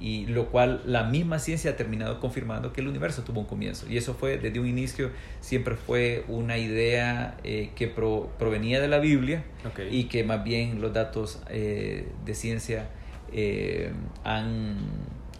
y, 0.00 0.26
lo 0.26 0.48
cual 0.48 0.82
la 0.84 1.04
misma 1.04 1.38
ciencia 1.38 1.70
ha 1.70 1.76
terminado 1.76 2.20
confirmando 2.20 2.72
que 2.72 2.82
el 2.82 2.88
universo 2.88 3.22
tuvo 3.22 3.40
un 3.40 3.46
comienzo. 3.46 3.86
Y 3.88 3.96
eso 3.96 4.14
fue 4.14 4.36
desde 4.36 4.60
un 4.60 4.66
inicio 4.66 5.10
siempre 5.40 5.74
fue 5.76 6.24
una 6.28 6.58
idea 6.58 7.36
eh, 7.44 7.70
que 7.74 7.88
provenía 7.88 8.80
de 8.80 8.88
la 8.88 8.98
Biblia 8.98 9.42
y 9.90 10.04
que 10.04 10.22
más 10.24 10.44
bien 10.44 10.80
los 10.80 10.92
datos 10.92 11.40
eh, 11.48 12.08
de 12.24 12.34
ciencia 12.34 12.88
eh, 13.32 13.90
han 14.24 14.76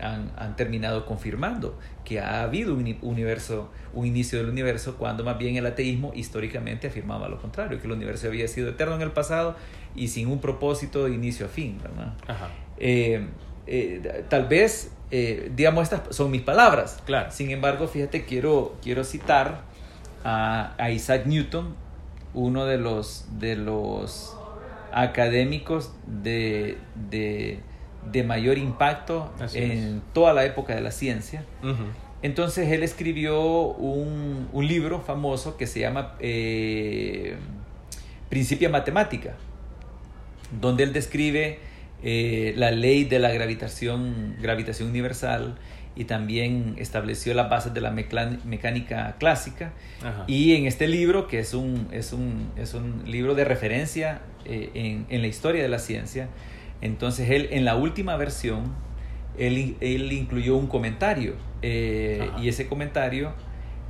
han, 0.00 0.56
terminado 0.56 1.06
confirmando 1.06 1.78
que 2.04 2.20
ha 2.20 2.42
habido 2.42 2.74
un 2.74 2.98
universo, 3.02 3.70
un 3.92 4.06
inicio 4.06 4.38
del 4.38 4.48
universo, 4.48 4.96
cuando 4.96 5.24
más 5.24 5.38
bien 5.38 5.56
el 5.56 5.66
ateísmo 5.66 6.12
históricamente 6.14 6.86
afirmaba 6.88 7.28
lo 7.28 7.40
contrario, 7.40 7.80
que 7.80 7.86
el 7.86 7.92
universo 7.92 8.28
había 8.28 8.48
sido 8.48 8.70
eterno 8.70 8.94
en 8.94 9.02
el 9.02 9.12
pasado 9.12 9.56
y 9.94 10.08
sin 10.08 10.28
un 10.28 10.40
propósito 10.40 11.04
de 11.04 11.14
inicio 11.14 11.46
a 11.46 11.48
fin, 11.48 11.78
¿verdad? 11.82 12.14
Eh, 12.78 13.26
eh, 13.66 14.24
tal 14.28 14.46
vez, 14.46 14.92
eh, 15.10 15.50
digamos, 15.54 15.84
estas 15.84 16.14
son 16.14 16.30
mis 16.30 16.42
palabras. 16.42 17.02
Claro. 17.04 17.30
Sin 17.30 17.50
embargo, 17.50 17.88
fíjate, 17.88 18.24
quiero, 18.24 18.76
quiero 18.82 19.04
citar 19.04 19.62
a, 20.24 20.90
Isaac 20.90 21.26
Newton, 21.26 21.74
uno 22.34 22.64
de 22.64 22.78
los, 22.78 23.26
de 23.38 23.56
los 23.56 24.34
académicos 24.92 25.92
de 26.06 26.78
de 27.10 27.60
mayor 28.24 28.58
impacto 28.58 29.32
en 29.54 30.02
toda 30.12 30.32
la 30.32 30.44
época 30.44 30.74
de 30.74 30.80
la 30.80 30.90
ciencia. 30.90 31.44
Entonces 32.22 32.68
él 32.70 32.82
escribió 32.82 33.40
un, 33.40 34.48
libro 34.52 35.00
famoso 35.00 35.56
que 35.56 35.66
se 35.66 35.80
llama 35.80 36.14
eh, 36.18 37.36
Principia 38.28 38.68
Matemática, 38.68 39.34
donde 40.60 40.82
él 40.82 40.92
describe 40.92 41.60
eh, 42.02 42.54
la 42.56 42.70
ley 42.70 43.04
de 43.04 43.18
la 43.18 43.30
gravitación, 43.30 44.36
gravitación 44.40 44.88
universal 44.88 45.56
y 45.94 46.04
también 46.04 46.76
estableció 46.78 47.34
las 47.34 47.50
bases 47.50 47.74
de 47.74 47.80
la 47.80 47.90
mecánica 47.90 49.16
clásica. 49.18 49.72
Y 50.26 50.54
en 50.54 50.66
este 50.66 50.86
libro, 50.86 51.26
que 51.26 51.38
es 51.40 51.54
un, 51.54 51.88
es 51.92 52.12
un, 52.12 52.50
es 52.56 52.74
un 52.74 53.02
libro 53.06 53.34
de 53.34 53.44
referencia 53.44 54.20
eh, 54.44 54.70
en, 54.74 55.06
en, 55.08 55.22
la 55.22 55.28
historia 55.28 55.60
de 55.60 55.68
la 55.68 55.80
ciencia, 55.80 56.28
entonces 56.80 57.30
él 57.30 57.48
en 57.50 57.64
la 57.64 57.76
última 57.76 58.16
versión, 58.16 58.74
él, 59.36 59.76
él 59.80 60.12
incluyó 60.12 60.56
un 60.56 60.66
comentario 60.66 61.34
eh, 61.62 62.30
y 62.40 62.48
ese 62.48 62.68
comentario 62.68 63.32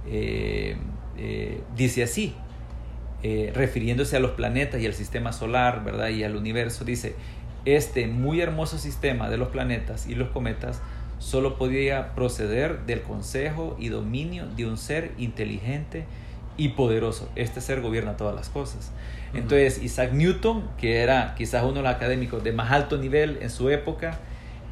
eh, 0.07 0.77
eh, 1.17 1.61
dice 1.77 2.03
así, 2.03 2.35
refiriéndose 3.53 4.17
a 4.17 4.21
los 4.21 4.33
planetas 4.33 4.81
y 4.81 4.87
al 4.87 4.95
sistema 4.95 5.33
solar, 5.33 5.85
¿verdad? 5.85 6.09
Y 6.11 6.23
al 6.23 6.37
universo, 6.37 6.85
dice, 6.85 7.15
este 7.65 8.07
muy 8.07 8.41
hermoso 8.41 8.79
sistema 8.79 9.29
de 9.29 9.37
los 9.37 9.49
planetas 9.49 10.07
y 10.07 10.15
los 10.15 10.29
cometas 10.29 10.81
solo 11.19 11.59
podía 11.59 12.15
proceder 12.15 12.87
del 12.87 13.03
consejo 13.03 13.77
y 13.79 13.89
dominio 13.89 14.47
de 14.47 14.67
un 14.67 14.79
ser 14.79 15.13
inteligente 15.19 16.05
y 16.59 16.71
poderoso. 16.71 17.31
Este 17.37 17.63
ser 17.63 17.81
gobierna 17.81 18.19
todas 18.19 18.35
las 18.35 18.51
cosas. 18.51 18.93
Entonces, 19.33 19.83
Isaac 19.83 20.13
Newton, 20.13 20.69
que 20.77 20.99
era 20.99 21.35
quizás 21.37 21.63
uno 21.63 21.75
de 21.75 21.83
los 21.83 21.95
académicos 21.95 22.43
de 22.45 22.53
más 22.53 22.71
alto 22.73 22.99
nivel 22.99 23.39
en 23.41 23.49
su 23.49 23.71
época, 23.71 24.19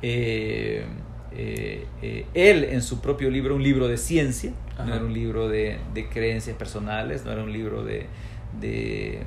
eh, 0.02 0.84
eh, 1.32 1.86
eh, 2.02 2.26
él 2.34 2.64
en 2.64 2.82
su 2.82 3.00
propio 3.00 3.30
libro, 3.30 3.54
un 3.54 3.62
libro 3.62 3.88
de 3.88 3.96
ciencia, 3.96 4.52
no 4.78 4.94
era 4.94 5.04
un 5.04 5.12
libro 5.12 5.48
de, 5.48 5.78
creencias 6.12 6.56
personales, 6.56 7.24
no 7.24 7.32
era 7.32 7.42
un 7.42 7.52
libro 7.52 7.84
de, 7.84 8.06
de, 8.60 9.22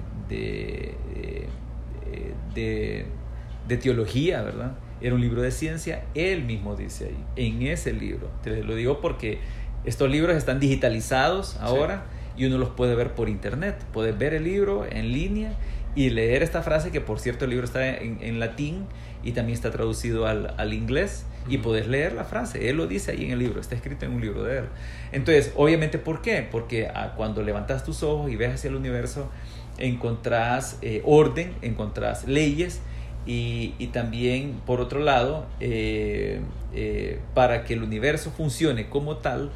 de, 2.53 3.77
teología, 3.77 4.41
¿verdad? 4.41 4.73
Era 4.99 5.15
un 5.15 5.21
libro 5.21 5.41
de 5.41 5.51
ciencia, 5.51 6.03
él 6.13 6.43
mismo 6.43 6.75
dice 6.75 7.05
ahí, 7.05 7.47
en 7.47 7.61
ese 7.61 7.93
libro. 7.93 8.29
Te 8.43 8.63
lo 8.63 8.75
digo 8.75 8.99
porque 8.99 9.39
estos 9.85 10.09
libros 10.09 10.35
están 10.35 10.59
digitalizados 10.59 11.55
ahora 11.61 12.03
y 12.39 12.45
uno 12.45 12.57
los 12.57 12.69
puede 12.69 12.95
ver 12.95 13.13
por 13.13 13.27
internet. 13.27 13.75
Puedes 13.91 14.17
ver 14.17 14.33
el 14.33 14.45
libro 14.45 14.87
en 14.89 15.11
línea 15.11 15.51
y 15.93 16.09
leer 16.09 16.41
esta 16.41 16.63
frase, 16.63 16.89
que 16.89 17.01
por 17.01 17.19
cierto 17.19 17.43
el 17.43 17.51
libro 17.51 17.65
está 17.65 17.85
en, 17.97 18.39
latín 18.39 18.85
y 19.23 19.33
también 19.33 19.55
está 19.55 19.71
traducido 19.71 20.25
al, 20.25 20.53
al 20.57 20.73
inglés, 20.73 21.25
y 21.49 21.57
puedes 21.57 21.87
leer 21.87 22.13
la 22.13 22.23
frase. 22.23 22.69
Él 22.69 22.77
lo 22.77 22.87
dice 22.87 23.11
ahí 23.11 23.25
en 23.25 23.31
el 23.31 23.39
libro, 23.39 23.59
está 23.59 23.75
escrito 23.75 24.05
en 24.05 24.13
un 24.13 24.21
libro 24.21 24.43
de 24.43 24.59
él. 24.59 24.65
Entonces, 25.11 25.51
obviamente, 25.57 25.97
¿por 25.97 26.21
qué? 26.21 26.47
Porque 26.49 26.87
ah, 26.87 27.13
cuando 27.17 27.43
levantas 27.43 27.83
tus 27.83 28.03
ojos 28.03 28.31
y 28.31 28.37
ves 28.37 28.53
hacia 28.53 28.69
el 28.69 28.75
universo, 28.75 29.29
encontrás 29.77 30.77
eh, 30.81 31.01
orden, 31.05 31.53
encontrás 31.61 32.25
leyes. 32.25 32.81
Y, 33.25 33.75
y, 33.77 33.87
también, 33.87 34.61
por 34.65 34.79
otro 34.79 35.01
lado, 35.01 35.45
eh, 35.59 36.39
eh, 36.73 37.19
para 37.33 37.63
que 37.65 37.73
el 37.73 37.83
universo 37.83 38.31
funcione 38.31 38.89
como 38.89 39.17
tal, 39.17 39.51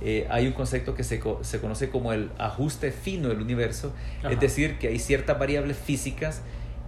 eh, 0.00 0.26
hay 0.30 0.46
un 0.46 0.52
concepto 0.52 0.94
que 0.94 1.04
se, 1.04 1.20
se, 1.42 1.60
conoce 1.60 1.88
como 1.88 2.12
el 2.12 2.30
ajuste 2.38 2.92
fino 2.92 3.28
del 3.28 3.40
universo, 3.40 3.94
es 4.28 4.38
decir, 4.38 4.78
que 4.78 4.88
hay 4.88 4.98
ciertas 4.98 5.38
variables 5.38 5.76
físicas 5.76 6.42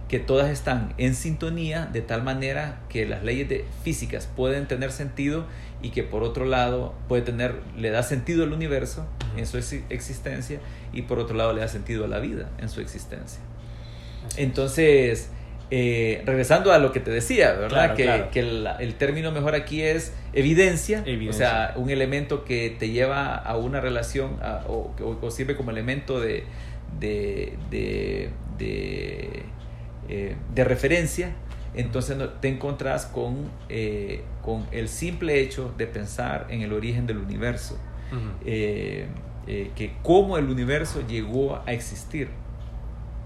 que 0.09 0.19
todas 0.19 0.49
están 0.49 0.93
en 0.97 1.13
sintonía 1.13 1.85
de 1.85 2.01
tal 2.01 2.23
manera 2.23 2.81
que 2.89 3.05
las 3.05 3.23
leyes 3.23 3.47
de 3.47 3.65
físicas 3.83 4.27
pueden 4.35 4.67
tener 4.67 4.91
sentido 4.91 5.45
y 5.83 5.91
que 5.91 6.03
por 6.03 6.23
otro 6.23 6.45
lado 6.45 6.95
puede 7.07 7.21
tener, 7.21 7.59
le 7.77 7.91
da 7.91 8.01
sentido 8.01 8.43
al 8.43 8.51
universo 8.51 9.07
en 9.37 9.45
su 9.45 9.57
existencia 9.57 10.59
y 10.91 11.03
por 11.03 11.19
otro 11.19 11.37
lado 11.37 11.53
le 11.53 11.61
da 11.61 11.67
sentido 11.67 12.05
a 12.05 12.07
la 12.07 12.19
vida 12.19 12.49
en 12.57 12.69
su 12.69 12.81
existencia. 12.81 13.39
Entonces, 14.35 15.29
eh, 15.71 16.23
regresando 16.25 16.73
a 16.73 16.79
lo 16.79 16.91
que 16.91 16.99
te 16.99 17.11
decía, 17.11 17.53
¿verdad? 17.53 17.93
que, 17.93 18.39
el, 18.39 18.95
término 18.95 19.31
mejor 19.31 19.53
aquí 19.53 19.83
es 19.83 20.13
evidencia, 20.33 21.03
o 21.29 21.33
sea, 21.33 21.73
un 21.75 21.91
elemento 21.91 22.43
que 22.43 22.75
te 22.79 22.89
lleva 22.89 23.35
a 23.35 23.55
una 23.55 23.79
relación 23.79 24.39
o, 24.67 25.29
sirve 25.29 25.55
como 25.55 25.69
elemento 25.69 26.19
de, 26.19 26.43
de, 26.99 27.53
de, 28.57 29.43
eh, 30.07 30.35
referencia, 30.55 31.33
entonces 31.75 32.17
te 32.41 32.47
encontrás 32.47 33.05
con, 33.05 33.51
eh, 33.69 34.23
con 34.41 34.65
el 34.71 34.89
simple 34.89 35.39
hecho 35.39 35.71
de 35.77 35.85
pensar 35.85 36.47
en 36.49 36.61
el 36.61 36.73
origen 36.73 37.05
del 37.05 37.17
universo, 37.17 37.77
que 38.43 39.91
cómo 40.01 40.39
el 40.39 40.49
universo 40.49 41.05
llegó 41.07 41.61
a 41.63 41.73
existir. 41.73 42.29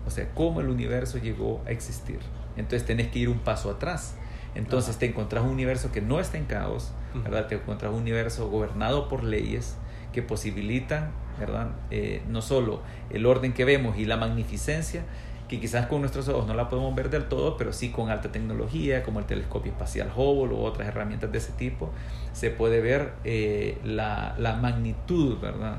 O 0.05 0.11
sea, 0.11 0.29
cómo 0.33 0.61
el 0.61 0.69
universo 0.69 1.17
llegó 1.17 1.61
a 1.65 1.71
existir. 1.71 2.19
Entonces 2.55 2.85
tenés 2.85 3.07
que 3.07 3.19
ir 3.19 3.29
un 3.29 3.39
paso 3.39 3.69
atrás. 3.69 4.15
Entonces 4.55 4.97
te 4.97 5.07
encontrás 5.07 5.43
un 5.43 5.49
universo 5.49 5.91
que 5.91 6.01
no 6.01 6.19
está 6.19 6.37
en 6.37 6.45
caos, 6.45 6.91
¿verdad? 7.15 7.47
Te 7.47 7.55
encontrás 7.55 7.91
un 7.91 8.01
universo 8.01 8.49
gobernado 8.49 9.09
por 9.09 9.23
leyes 9.23 9.77
que 10.11 10.21
posibilitan, 10.21 11.11
¿verdad? 11.39 11.71
Eh, 11.89 12.21
no 12.29 12.41
solo 12.41 12.81
el 13.09 13.25
orden 13.25 13.53
que 13.53 13.65
vemos 13.65 13.97
y 13.97 14.05
la 14.05 14.15
magnificencia, 14.15 15.03
que 15.47 15.59
quizás 15.59 15.87
con 15.87 16.01
nuestros 16.01 16.27
ojos 16.29 16.47
no 16.47 16.53
la 16.53 16.69
podemos 16.69 16.93
ver 16.93 17.09
del 17.09 17.25
todo, 17.25 17.57
pero 17.57 17.73
sí 17.73 17.89
con 17.89 18.09
alta 18.09 18.31
tecnología, 18.31 19.03
como 19.03 19.19
el 19.19 19.25
telescopio 19.25 19.71
espacial 19.71 20.11
Hubble 20.15 20.53
u 20.53 20.59
otras 20.59 20.87
herramientas 20.87 21.31
de 21.31 21.39
ese 21.39 21.51
tipo, 21.53 21.91
se 22.31 22.51
puede 22.51 22.79
ver 22.79 23.13
eh, 23.23 23.79
la, 23.83 24.35
la, 24.37 24.55
magnitud, 24.55 25.39
¿verdad? 25.39 25.77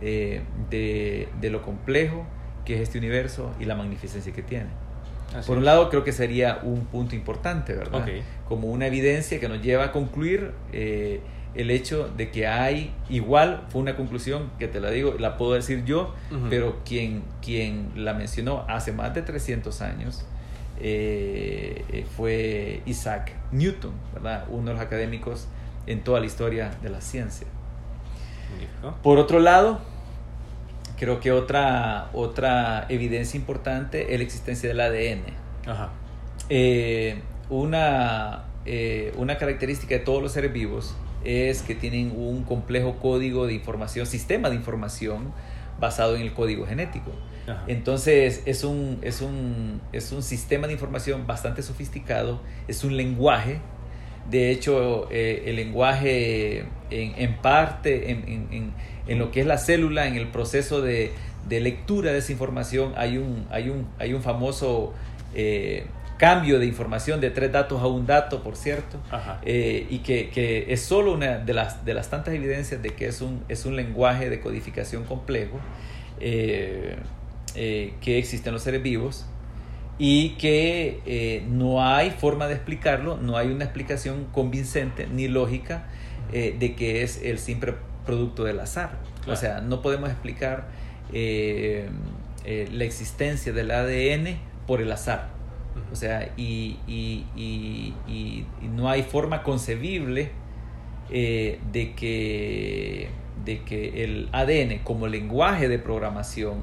Eh, 0.00 0.42
de, 0.70 1.28
de 1.40 1.50
lo 1.50 1.62
complejo 1.62 2.26
que 2.64 2.76
es 2.76 2.80
este 2.80 2.98
universo 2.98 3.52
y 3.60 3.64
la 3.64 3.74
magnificencia 3.74 4.32
que 4.32 4.42
tiene. 4.42 4.68
Por 5.46 5.58
un 5.58 5.64
lado, 5.64 5.90
creo 5.90 6.04
que 6.04 6.12
sería 6.12 6.60
un 6.62 6.84
punto 6.84 7.16
importante, 7.16 7.74
¿verdad? 7.74 8.06
Como 8.48 8.68
una 8.68 8.86
evidencia 8.86 9.40
que 9.40 9.48
nos 9.48 9.60
lleva 9.62 9.84
a 9.84 9.92
concluir 9.92 10.52
eh, 10.72 11.20
el 11.54 11.70
hecho 11.70 12.08
de 12.16 12.30
que 12.30 12.46
hay, 12.46 12.92
igual 13.08 13.64
fue 13.68 13.80
una 13.80 13.96
conclusión 13.96 14.50
que 14.58 14.68
te 14.68 14.80
la 14.80 14.90
digo, 14.90 15.14
la 15.18 15.36
puedo 15.36 15.54
decir 15.54 15.84
yo, 15.84 16.14
pero 16.50 16.80
quien, 16.84 17.24
quien 17.42 17.90
la 17.96 18.14
mencionó 18.14 18.64
hace 18.68 18.92
más 18.92 19.14
de 19.14 19.22
300 19.22 19.80
años 19.82 20.24
eh, 20.80 21.84
eh, 21.88 22.06
fue 22.16 22.82
Isaac 22.86 23.32
Newton, 23.52 23.92
¿verdad? 24.12 24.44
Uno 24.48 24.68
de 24.68 24.72
los 24.74 24.82
académicos 24.82 25.48
en 25.86 26.02
toda 26.02 26.20
la 26.20 26.26
historia 26.26 26.70
de 26.82 26.90
la 26.90 27.00
ciencia. 27.00 27.46
Por 29.02 29.18
otro 29.18 29.40
lado, 29.40 29.80
Creo 30.98 31.20
que 31.20 31.32
otra, 31.32 32.08
otra 32.12 32.86
evidencia 32.88 33.38
importante 33.38 34.12
es 34.12 34.18
la 34.18 34.24
existencia 34.24 34.68
del 34.68 34.80
ADN. 34.80 35.22
Eh, 36.48 37.20
una, 37.50 38.44
eh, 38.64 39.12
una 39.16 39.38
característica 39.38 39.94
de 39.94 40.00
todos 40.00 40.22
los 40.22 40.32
seres 40.32 40.52
vivos 40.52 40.94
es 41.24 41.62
que 41.62 41.74
tienen 41.74 42.12
un 42.16 42.44
complejo 42.44 42.96
código 42.96 43.46
de 43.46 43.54
información, 43.54 44.06
sistema 44.06 44.50
de 44.50 44.56
información 44.56 45.32
basado 45.80 46.16
en 46.16 46.22
el 46.22 46.32
código 46.32 46.66
genético. 46.66 47.10
Entonces 47.66 48.42
es 48.46 48.64
un, 48.64 48.98
es, 49.02 49.20
un, 49.20 49.80
es 49.92 50.12
un 50.12 50.22
sistema 50.22 50.66
de 50.66 50.72
información 50.72 51.26
bastante 51.26 51.62
sofisticado, 51.62 52.40
es 52.68 52.84
un 52.84 52.96
lenguaje. 52.96 53.60
De 54.30 54.50
hecho, 54.50 55.08
eh, 55.10 55.44
el 55.46 55.56
lenguaje 55.56 56.60
en, 56.90 57.14
en 57.16 57.36
parte, 57.36 58.10
en, 58.10 58.48
en 58.50 58.72
en 59.06 59.18
lo 59.18 59.30
que 59.30 59.40
es 59.40 59.46
la 59.46 59.58
célula, 59.58 60.06
en 60.06 60.16
el 60.16 60.28
proceso 60.28 60.80
de, 60.80 61.12
lectura 61.48 62.12
de 62.12 62.18
esa 62.18 62.32
información, 62.32 62.92
hay 62.96 63.18
un, 63.18 63.46
hay 63.50 63.68
un, 63.68 63.86
hay 63.98 64.14
un 64.14 64.22
famoso 64.22 64.94
eh, 65.34 65.86
cambio 66.18 66.58
de 66.58 66.66
información 66.66 67.20
de 67.20 67.30
tres 67.30 67.52
datos 67.52 67.82
a 67.82 67.86
un 67.86 68.06
dato, 68.06 68.42
por 68.42 68.56
cierto, 68.56 68.98
eh, 69.42 69.86
y 69.90 69.98
que, 69.98 70.66
es 70.68 70.80
solo 70.80 71.12
una 71.12 71.38
de 71.38 71.52
las, 71.52 71.84
de 71.84 71.94
las 71.94 72.08
tantas 72.08 72.34
evidencias 72.34 72.82
de 72.82 72.90
que 72.90 73.06
es 73.06 73.20
un, 73.20 73.44
es 73.48 73.66
un 73.66 73.76
lenguaje 73.76 74.30
de 74.30 74.40
codificación 74.40 75.04
complejo 75.04 75.60
que 76.18 76.98
existe 78.04 78.48
en 78.48 78.54
los 78.54 78.62
seres 78.62 78.82
vivos 78.82 79.26
y 79.98 80.30
que 80.30 81.44
no 81.48 81.84
hay 81.84 82.10
forma 82.10 82.48
de 82.48 82.54
explicarlo, 82.54 83.16
no 83.16 83.36
hay 83.36 83.48
una 83.48 83.64
explicación 83.64 84.26
convincente 84.32 85.06
ni 85.06 85.28
lógica 85.28 85.86
de 86.32 86.74
que 86.76 87.02
es 87.02 87.22
el 87.22 87.38
simple 87.38 87.74
producto 88.04 88.44
del 88.44 88.60
azar. 88.60 88.98
O 89.26 89.36
sea, 89.36 89.60
no 89.60 89.82
podemos 89.82 90.10
explicar 90.10 90.68
eh, 91.12 91.88
eh, 92.44 92.68
la 92.72 92.84
existencia 92.84 93.52
del 93.52 93.70
ADN 93.70 94.38
por 94.66 94.80
el 94.80 94.92
azar. 94.92 95.28
O 95.92 95.96
sea, 95.96 96.32
y, 96.36 96.78
no 98.62 98.88
hay 98.88 99.02
forma 99.02 99.42
concebible 99.42 100.30
eh, 101.10 101.60
de, 101.72 101.94
que, 101.94 103.08
de 103.44 103.62
que 103.62 104.04
el 104.04 104.28
ADN 104.32 104.82
como 104.84 105.06
lenguaje 105.06 105.68
de 105.68 105.78
programación 105.78 106.58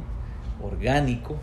orgánico 0.62 1.38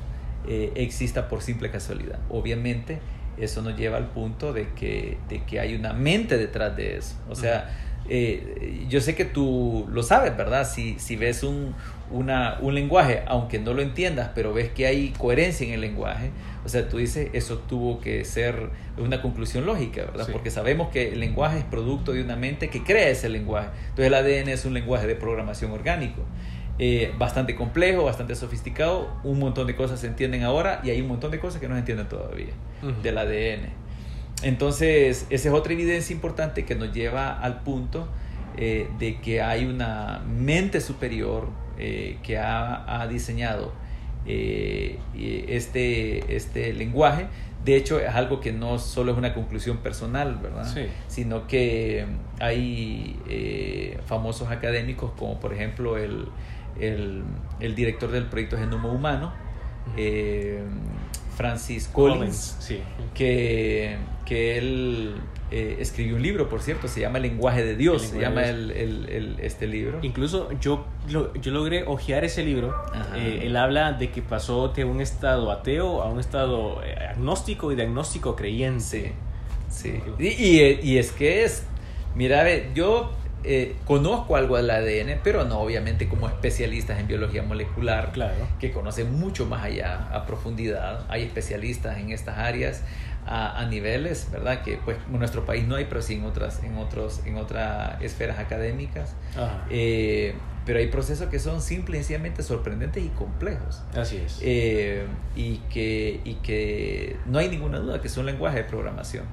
exista 0.75 1.29
por 1.29 1.43
simple 1.43 1.71
casualidad. 1.71 2.19
Obviamente, 2.31 3.01
eso 3.39 3.63
nos 3.63 3.77
lleva 3.77 3.97
al 3.97 4.09
punto 4.09 4.53
de 4.53 4.69
que, 4.71 5.19
de 5.29 5.45
que 5.45 5.61
hay 5.61 5.75
una 5.75 5.93
mente 5.93 6.39
detrás 6.39 6.77
de 6.77 6.97
eso. 6.97 7.17
O 7.29 7.35
sea, 7.35 7.71
eh, 8.09 8.87
yo 8.89 9.01
sé 9.01 9.15
que 9.15 9.25
tú 9.25 9.87
lo 9.93 10.03
sabes, 10.03 10.37
¿verdad? 10.37 10.67
Si, 10.67 10.99
si 10.99 11.17
ves 11.17 11.43
un, 11.43 11.75
una, 12.11 12.59
un 12.61 12.75
lenguaje, 12.75 13.23
aunque 13.27 13.59
no 13.59 13.75
lo 13.75 13.83
entiendas, 13.83 14.31
pero 14.35 14.55
ves 14.55 14.71
que 14.71 14.87
hay 14.87 15.11
coherencia 15.11 15.67
en 15.67 15.75
el 15.75 15.81
lenguaje, 15.81 16.31
o 16.65 16.69
sea, 16.69 16.89
tú 16.89 16.99
dices, 16.99 17.29
eso 17.33 17.59
tuvo 17.59 18.01
que 18.01 18.25
ser 18.25 18.71
una 18.97 19.23
conclusión 19.23 19.67
lógica, 19.67 20.05
¿verdad? 20.05 20.29
Porque 20.33 20.51
sabemos 20.51 20.89
que 20.89 21.13
el 21.13 21.21
lenguaje 21.21 21.59
es 21.59 21.65
producto 21.65 22.13
de 22.13 22.23
una 22.23 22.37
mente 22.37 22.69
que 22.71 22.83
crea 22.83 23.09
ese 23.09 23.29
lenguaje. 23.29 23.69
Entonces 23.91 24.07
el 24.07 24.15
ADN 24.15 24.49
es 24.49 24.65
un 24.65 24.75
lenguaje 24.75 25.07
de 25.07 25.15
programación 25.15 25.71
orgánico. 25.71 26.23
Eh, 26.81 27.13
bastante 27.19 27.57
complejo, 27.57 28.05
bastante 28.05 28.37
sofisticado, 28.37 29.11
un 29.25 29.41
montón 29.41 29.67
de 29.67 29.75
cosas 29.75 29.99
se 29.99 30.07
entienden 30.07 30.45
ahora 30.45 30.81
y 30.85 30.91
hay 30.91 31.01
un 31.01 31.09
montón 31.09 31.33
de 31.33 31.41
cosas 31.41 31.61
que 31.61 31.67
no 31.69 31.75
se 31.75 31.81
entienden 31.81 32.09
todavía 32.09 32.53
del 33.03 33.19
ADN. 33.19 33.89
Entonces, 34.43 35.27
esa 35.31 35.49
es 35.49 35.55
otra 35.55 35.73
evidencia 35.73 36.15
importante 36.15 36.65
que 36.65 36.75
nos 36.75 36.93
lleva 36.93 37.39
al 37.39 37.61
punto 37.63 38.07
eh, 38.57 38.89
de 38.99 39.21
que 39.21 39.43
hay 39.43 39.65
una 39.65 40.21
mente 40.27 40.81
superior 40.81 41.49
eh, 41.79 42.19
que 42.23 42.39
ha, 42.39 43.07
diseñado 43.09 43.73
eh, 44.27 44.99
este, 45.17 46.35
este 46.37 46.73
lenguaje. 46.73 47.27
De 47.65 47.77
hecho, 47.77 48.01
es 48.01 48.15
algo 48.15 48.41
que 48.41 48.53
no 48.53 48.79
solo 48.79 49.13
es 49.13 49.19
una 49.19 49.35
conclusión 49.35 49.79
personal, 49.79 50.39
¿verdad? 50.41 50.73
Sino 51.09 51.47
que 51.49 52.07
hay 52.39 53.17
famosos 54.07 54.51
académicos 54.51 55.11
como 55.19 55.39
por 55.41 55.53
ejemplo 55.53 55.97
el, 55.99 56.27
el, 56.81 57.25
director 57.75 58.11
del 58.11 58.27
proyecto 58.27 58.57
Genoma 58.57 58.89
Humano, 58.89 59.33
Francis 61.37 61.89
Collins, 61.89 62.59
que, 63.15 63.97
que 64.25 64.59
él 64.59 65.15
eh, 65.51 65.79
escribió 65.81 66.17
un 66.17 66.23
libro, 66.23 66.47
por 66.51 66.61
cierto, 66.61 66.89
se 66.89 67.01
llama 67.01 67.17
El 67.17 67.23
lenguaje 67.23 67.65
de 67.65 67.75
Dios, 67.75 68.03
se 68.03 68.21
llama 68.21 68.45
el, 68.45 69.37
este 69.41 69.67
libro. 69.67 69.99
Incluso 70.03 70.51
yo, 70.61 70.85
yo 71.09 71.31
logré 71.53 71.85
hojear 71.87 72.25
ese 72.25 72.45
libro. 72.45 72.75
Eh, 73.15 73.43
él 73.45 73.57
habla 73.57 73.93
de 73.93 74.11
que 74.11 74.21
pasó 74.21 74.69
de 74.69 74.85
un 74.85 75.01
estado 75.01 75.51
ateo 75.51 76.03
a 76.03 76.11
un 76.11 76.21
estado 76.21 76.83
eh, 76.85 76.95
agnóstico 76.95 77.73
y 77.73 77.77
de 77.77 77.85
agnóstico 77.85 78.37
creyente. 78.37 79.15
Sí, 79.71 80.01
Y, 80.19 80.61
y, 80.83 80.99
es 80.99 81.13
que 81.13 81.45
es, 81.45 81.65
mira, 82.15 82.45
yo 82.75 83.13
eh, 83.45 83.77
conozco 83.85 84.37
algo 84.37 84.57
del 84.57 84.71
ADN, 84.71 85.21
pero 85.23 85.45
no 85.45 85.61
obviamente 85.61 86.09
como 86.09 86.29
especialistas 86.29 86.99
en 86.99 87.07
biología 87.07 87.43
molecular, 87.43 88.13
claro. 88.13 88.35
que 88.59 88.73
conocen 88.73 89.19
mucho 89.19 89.47
más 89.47 89.65
allá, 89.65 90.09
a 90.13 90.27
profundidad. 90.27 91.05
Hay 91.09 91.23
especialistas 91.23 91.99
en 91.99 92.11
estas 92.11 92.39
áreas 92.39 92.83
a, 93.31 93.67
niveles, 93.67 94.29
¿verdad? 94.33 94.63
Que 94.63 94.79
pues 94.79 94.97
en 95.11 95.19
nuestro 95.19 95.45
país 95.45 95.67
no 95.67 95.77
hay, 95.77 95.85
pero 95.85 96.01
sí 96.01 96.15
en 96.15 96.25
otras, 96.25 96.63
en 96.65 96.77
otros, 96.77 97.21
en 97.27 97.37
otras 97.37 98.01
esferas 98.03 98.39
académicas. 98.39 99.15
Eh, 99.71 100.35
pero 100.65 100.79
hay 100.79 100.89
procesos 100.89 101.29
que 101.29 101.39
son 101.39 101.63
simples 101.63 102.01
y 102.01 102.05
sencillamente 102.05 102.43
sorprendentes 102.43 103.05
y 103.05 103.09
complejos. 103.09 103.83
Así 103.95 104.17
es. 104.17 104.39
Eh, 104.43 105.07
y, 105.37 105.59
que, 105.71 106.21
y 106.25 106.35
que 106.37 107.17
no 107.27 107.39
hay 107.39 107.49
ninguna 107.49 107.79
duda 107.79 108.01
que 108.01 108.09
es 108.09 108.17
un 108.17 108.27
lenguaje 108.27 108.59
de 108.59 108.65
programación. 108.65 109.25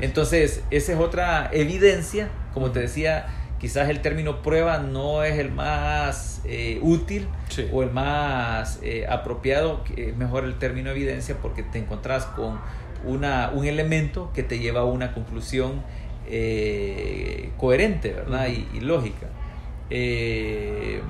Entonces, 0.00 0.62
esa 0.70 0.92
es 0.92 0.98
otra 0.98 1.50
evidencia, 1.52 2.28
como 2.54 2.70
te 2.70 2.80
decía, 2.80 3.26
quizás 3.58 3.88
el 3.88 4.00
término 4.00 4.42
prueba 4.42 4.78
no 4.78 5.22
es 5.22 5.38
el 5.38 5.50
más 5.50 6.42
eh, 6.44 6.78
útil 6.82 7.26
Sí. 7.48 7.66
o 7.72 7.82
el 7.82 7.90
más 7.90 8.78
eh, 8.82 9.06
apropiado, 9.08 9.82
es 9.96 10.16
mejor 10.16 10.44
el 10.44 10.58
término 10.58 10.90
evidencia 10.90 11.36
porque 11.40 11.62
te 11.62 11.78
encontrás 11.78 12.26
con 12.26 12.58
una, 13.04 13.50
un 13.54 13.64
elemento 13.66 14.30
que 14.34 14.42
te 14.42 14.58
lleva 14.58 14.80
a 14.80 14.84
una 14.84 15.12
conclusión 15.14 15.82
eh, 16.28 17.50
coherente 17.56 18.12
¿verdad? 18.12 18.48
y, 18.48 18.66
y 18.76 18.80
lógica. 18.80 19.26
Eh, 19.90 21.00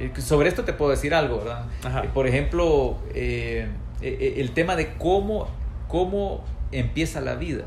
eh, 0.00 0.10
sobre 0.18 0.48
esto 0.48 0.64
te 0.64 0.72
puedo 0.72 0.90
decir 0.90 1.14
algo, 1.14 1.38
¿verdad? 1.38 1.66
Eh, 2.02 2.08
por 2.12 2.26
ejemplo, 2.26 2.98
el 3.14 4.50
tema 4.54 4.74
de 4.76 4.94
cómo, 4.94 5.48
cómo 5.88 6.44
empieza 6.72 7.20
la 7.20 7.34
vida. 7.36 7.64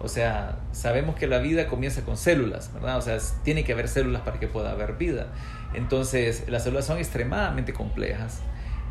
O 0.00 0.08
sea, 0.08 0.58
sabemos 0.72 1.16
que 1.16 1.26
la 1.26 1.38
vida 1.38 1.66
comienza 1.66 2.02
con 2.02 2.16
células, 2.16 2.72
¿verdad? 2.74 2.98
O 2.98 3.00
sea, 3.00 3.18
tiene 3.42 3.64
que 3.64 3.72
haber 3.72 3.88
células 3.88 4.22
para 4.22 4.38
que 4.38 4.48
pueda 4.48 4.70
haber 4.70 4.94
vida. 4.94 5.28
Entonces, 5.74 6.44
las 6.48 6.64
células 6.64 6.86
son 6.86 6.98
extremadamente 6.98 7.72
complejas. 7.72 8.42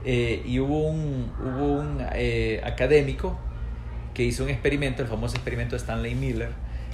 Eh, 0.04 0.44
y 0.46 0.60
hubo 0.60 0.88
un, 0.88 1.32
hubo 1.40 1.80
un 1.80 2.06
eh, 2.14 2.62
académico 2.64 3.40
que 4.14 4.24
hizo 4.24 4.44
un 4.44 4.50
experimento, 4.50 5.02
el 5.02 5.08
famoso 5.08 5.36
experimento 5.36 5.76
de 5.76 5.78
Stanley 5.78 6.16
Miller, 6.16 6.50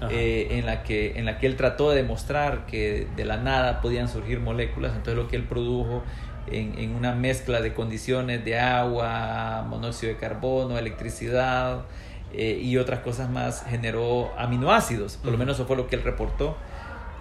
eh, 0.09 0.47
en, 0.51 0.65
la 0.65 0.81
que, 0.81 1.19
en 1.19 1.25
la 1.25 1.37
que 1.37 1.45
él 1.45 1.55
trató 1.55 1.91
de 1.91 1.97
demostrar 1.97 2.65
que 2.65 3.07
de 3.15 3.23
la 3.23 3.37
nada 3.37 3.81
podían 3.81 4.07
surgir 4.07 4.39
moléculas. 4.39 4.93
Entonces, 4.93 5.15
lo 5.15 5.27
que 5.27 5.35
él 5.35 5.43
produjo 5.43 6.03
en, 6.47 6.77
en 6.79 6.95
una 6.95 7.13
mezcla 7.13 7.61
de 7.61 7.73
condiciones 7.73 8.43
de 8.43 8.57
agua, 8.59 9.65
monóxido 9.69 10.11
de 10.11 10.19
carbono, 10.19 10.77
electricidad 10.77 11.85
eh, 12.33 12.59
y 12.61 12.77
otras 12.77 12.99
cosas 12.99 13.29
más 13.29 13.65
generó 13.67 14.31
aminoácidos. 14.37 15.17
Por 15.17 15.31
lo 15.31 15.37
menos 15.37 15.57
eso 15.57 15.65
fue 15.65 15.75
lo 15.75 15.87
que 15.87 15.95
él 15.95 16.03
reportó. 16.03 16.57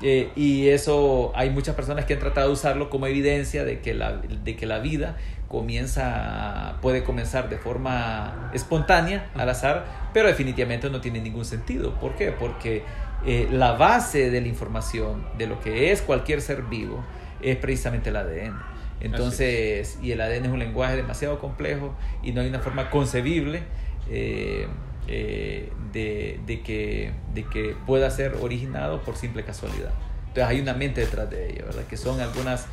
Eh, 0.02 0.30
y 0.34 0.68
eso 0.68 1.30
hay 1.34 1.50
muchas 1.50 1.74
personas 1.74 2.06
que 2.06 2.14
han 2.14 2.20
tratado 2.20 2.46
de 2.46 2.54
usarlo 2.54 2.88
como 2.88 3.06
evidencia 3.06 3.64
de 3.64 3.80
que 3.80 3.92
la, 3.92 4.16
de 4.16 4.56
que 4.56 4.64
la 4.64 4.78
vida 4.78 5.16
comienza 5.46 6.76
puede 6.80 7.02
comenzar 7.02 7.50
de 7.50 7.58
forma 7.58 8.50
espontánea 8.54 9.28
al 9.34 9.50
azar 9.50 9.84
pero 10.14 10.28
definitivamente 10.28 10.88
no 10.88 11.00
tiene 11.00 11.20
ningún 11.20 11.44
sentido 11.44 11.92
¿por 11.96 12.14
qué? 12.14 12.30
porque 12.30 12.84
eh, 13.26 13.48
la 13.50 13.72
base 13.72 14.30
de 14.30 14.40
la 14.40 14.46
información 14.46 15.26
de 15.36 15.48
lo 15.48 15.60
que 15.60 15.90
es 15.90 16.00
cualquier 16.02 16.40
ser 16.40 16.62
vivo 16.62 17.04
es 17.42 17.56
precisamente 17.56 18.10
el 18.10 18.16
ADN 18.16 18.58
entonces 19.00 19.98
y 20.00 20.12
el 20.12 20.20
ADN 20.20 20.44
es 20.46 20.50
un 20.52 20.60
lenguaje 20.60 20.96
demasiado 20.96 21.40
complejo 21.40 21.94
y 22.22 22.32
no 22.32 22.40
hay 22.42 22.48
una 22.48 22.60
forma 22.60 22.88
concebible 22.88 23.64
eh, 24.08 24.66
eh, 25.12 25.72
de, 25.92 26.38
de 26.46 26.60
que, 26.60 27.12
de 27.34 27.42
que 27.44 27.74
pueda 27.84 28.08
ser 28.10 28.36
originado 28.40 29.02
por 29.02 29.16
simple 29.16 29.44
casualidad. 29.44 29.90
Entonces 30.28 30.44
hay 30.44 30.60
una 30.60 30.74
mente 30.74 31.00
detrás 31.00 31.28
de 31.28 31.50
ello, 31.50 31.66
¿verdad? 31.66 31.82
Que 31.88 31.96
son 31.96 32.20
algunas, 32.20 32.66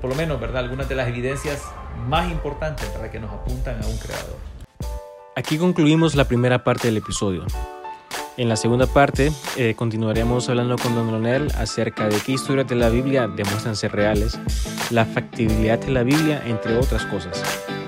por, 0.00 0.10
lo 0.10 0.16
menos, 0.16 0.40
¿verdad? 0.40 0.64
Algunas 0.64 0.88
de 0.88 0.96
las 0.96 1.06
evidencias 1.06 1.62
más 2.08 2.28
importantes, 2.28 2.92
¿verdad? 2.92 3.10
Que 3.10 3.20
nos 3.20 3.30
apuntan 3.30 3.80
a 3.80 3.86
un 3.86 3.96
creador. 3.98 4.36
Aquí 5.36 5.56
concluimos 5.56 6.16
la 6.16 6.24
primera 6.24 6.64
parte 6.64 6.88
del 6.88 6.96
episodio. 6.96 7.46
En 8.36 8.48
la 8.48 8.56
segunda 8.56 8.88
parte 8.88 9.30
eh, 9.56 9.74
continuaremos 9.76 10.48
hablando 10.48 10.76
con 10.76 10.96
Don 10.96 11.06
Leonel 11.06 11.52
acerca 11.56 12.08
de 12.08 12.16
qué 12.18 12.32
historias 12.32 12.66
de 12.66 12.74
la 12.74 12.88
Biblia 12.88 13.28
demuestran 13.28 13.76
ser 13.76 13.92
reales, 13.92 14.36
la 14.90 15.04
factibilidad 15.04 15.78
de 15.78 15.92
la 15.92 16.02
Biblia, 16.02 16.42
entre 16.44 16.76
otras 16.76 17.06
cosas. 17.06 17.40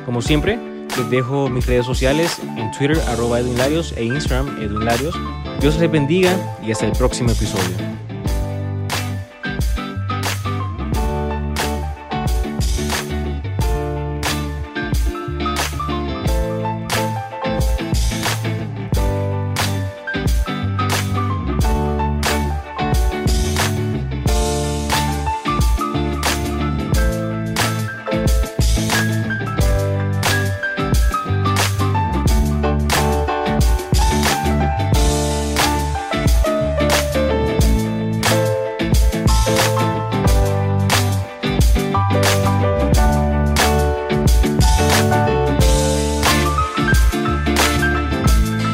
Como 0.05 0.22
siempre, 0.22 0.76
dejo 1.04 1.48
mis 1.48 1.66
redes 1.66 1.87
sociales 1.87 2.38
en 2.56 2.70
Twitter 2.72 2.98
arroba 3.09 3.40
Edwin 3.40 3.59
Larios 3.59 3.94
e 3.96 4.04
Instagram 4.04 4.61
Edwin 4.61 4.85
Larios. 4.85 5.14
Dios 5.61 5.78
les 5.78 5.90
bendiga 5.90 6.37
y 6.66 6.72
hasta 6.72 6.87
el 6.87 6.92
próximo 6.92 7.30
episodio. 7.30 7.76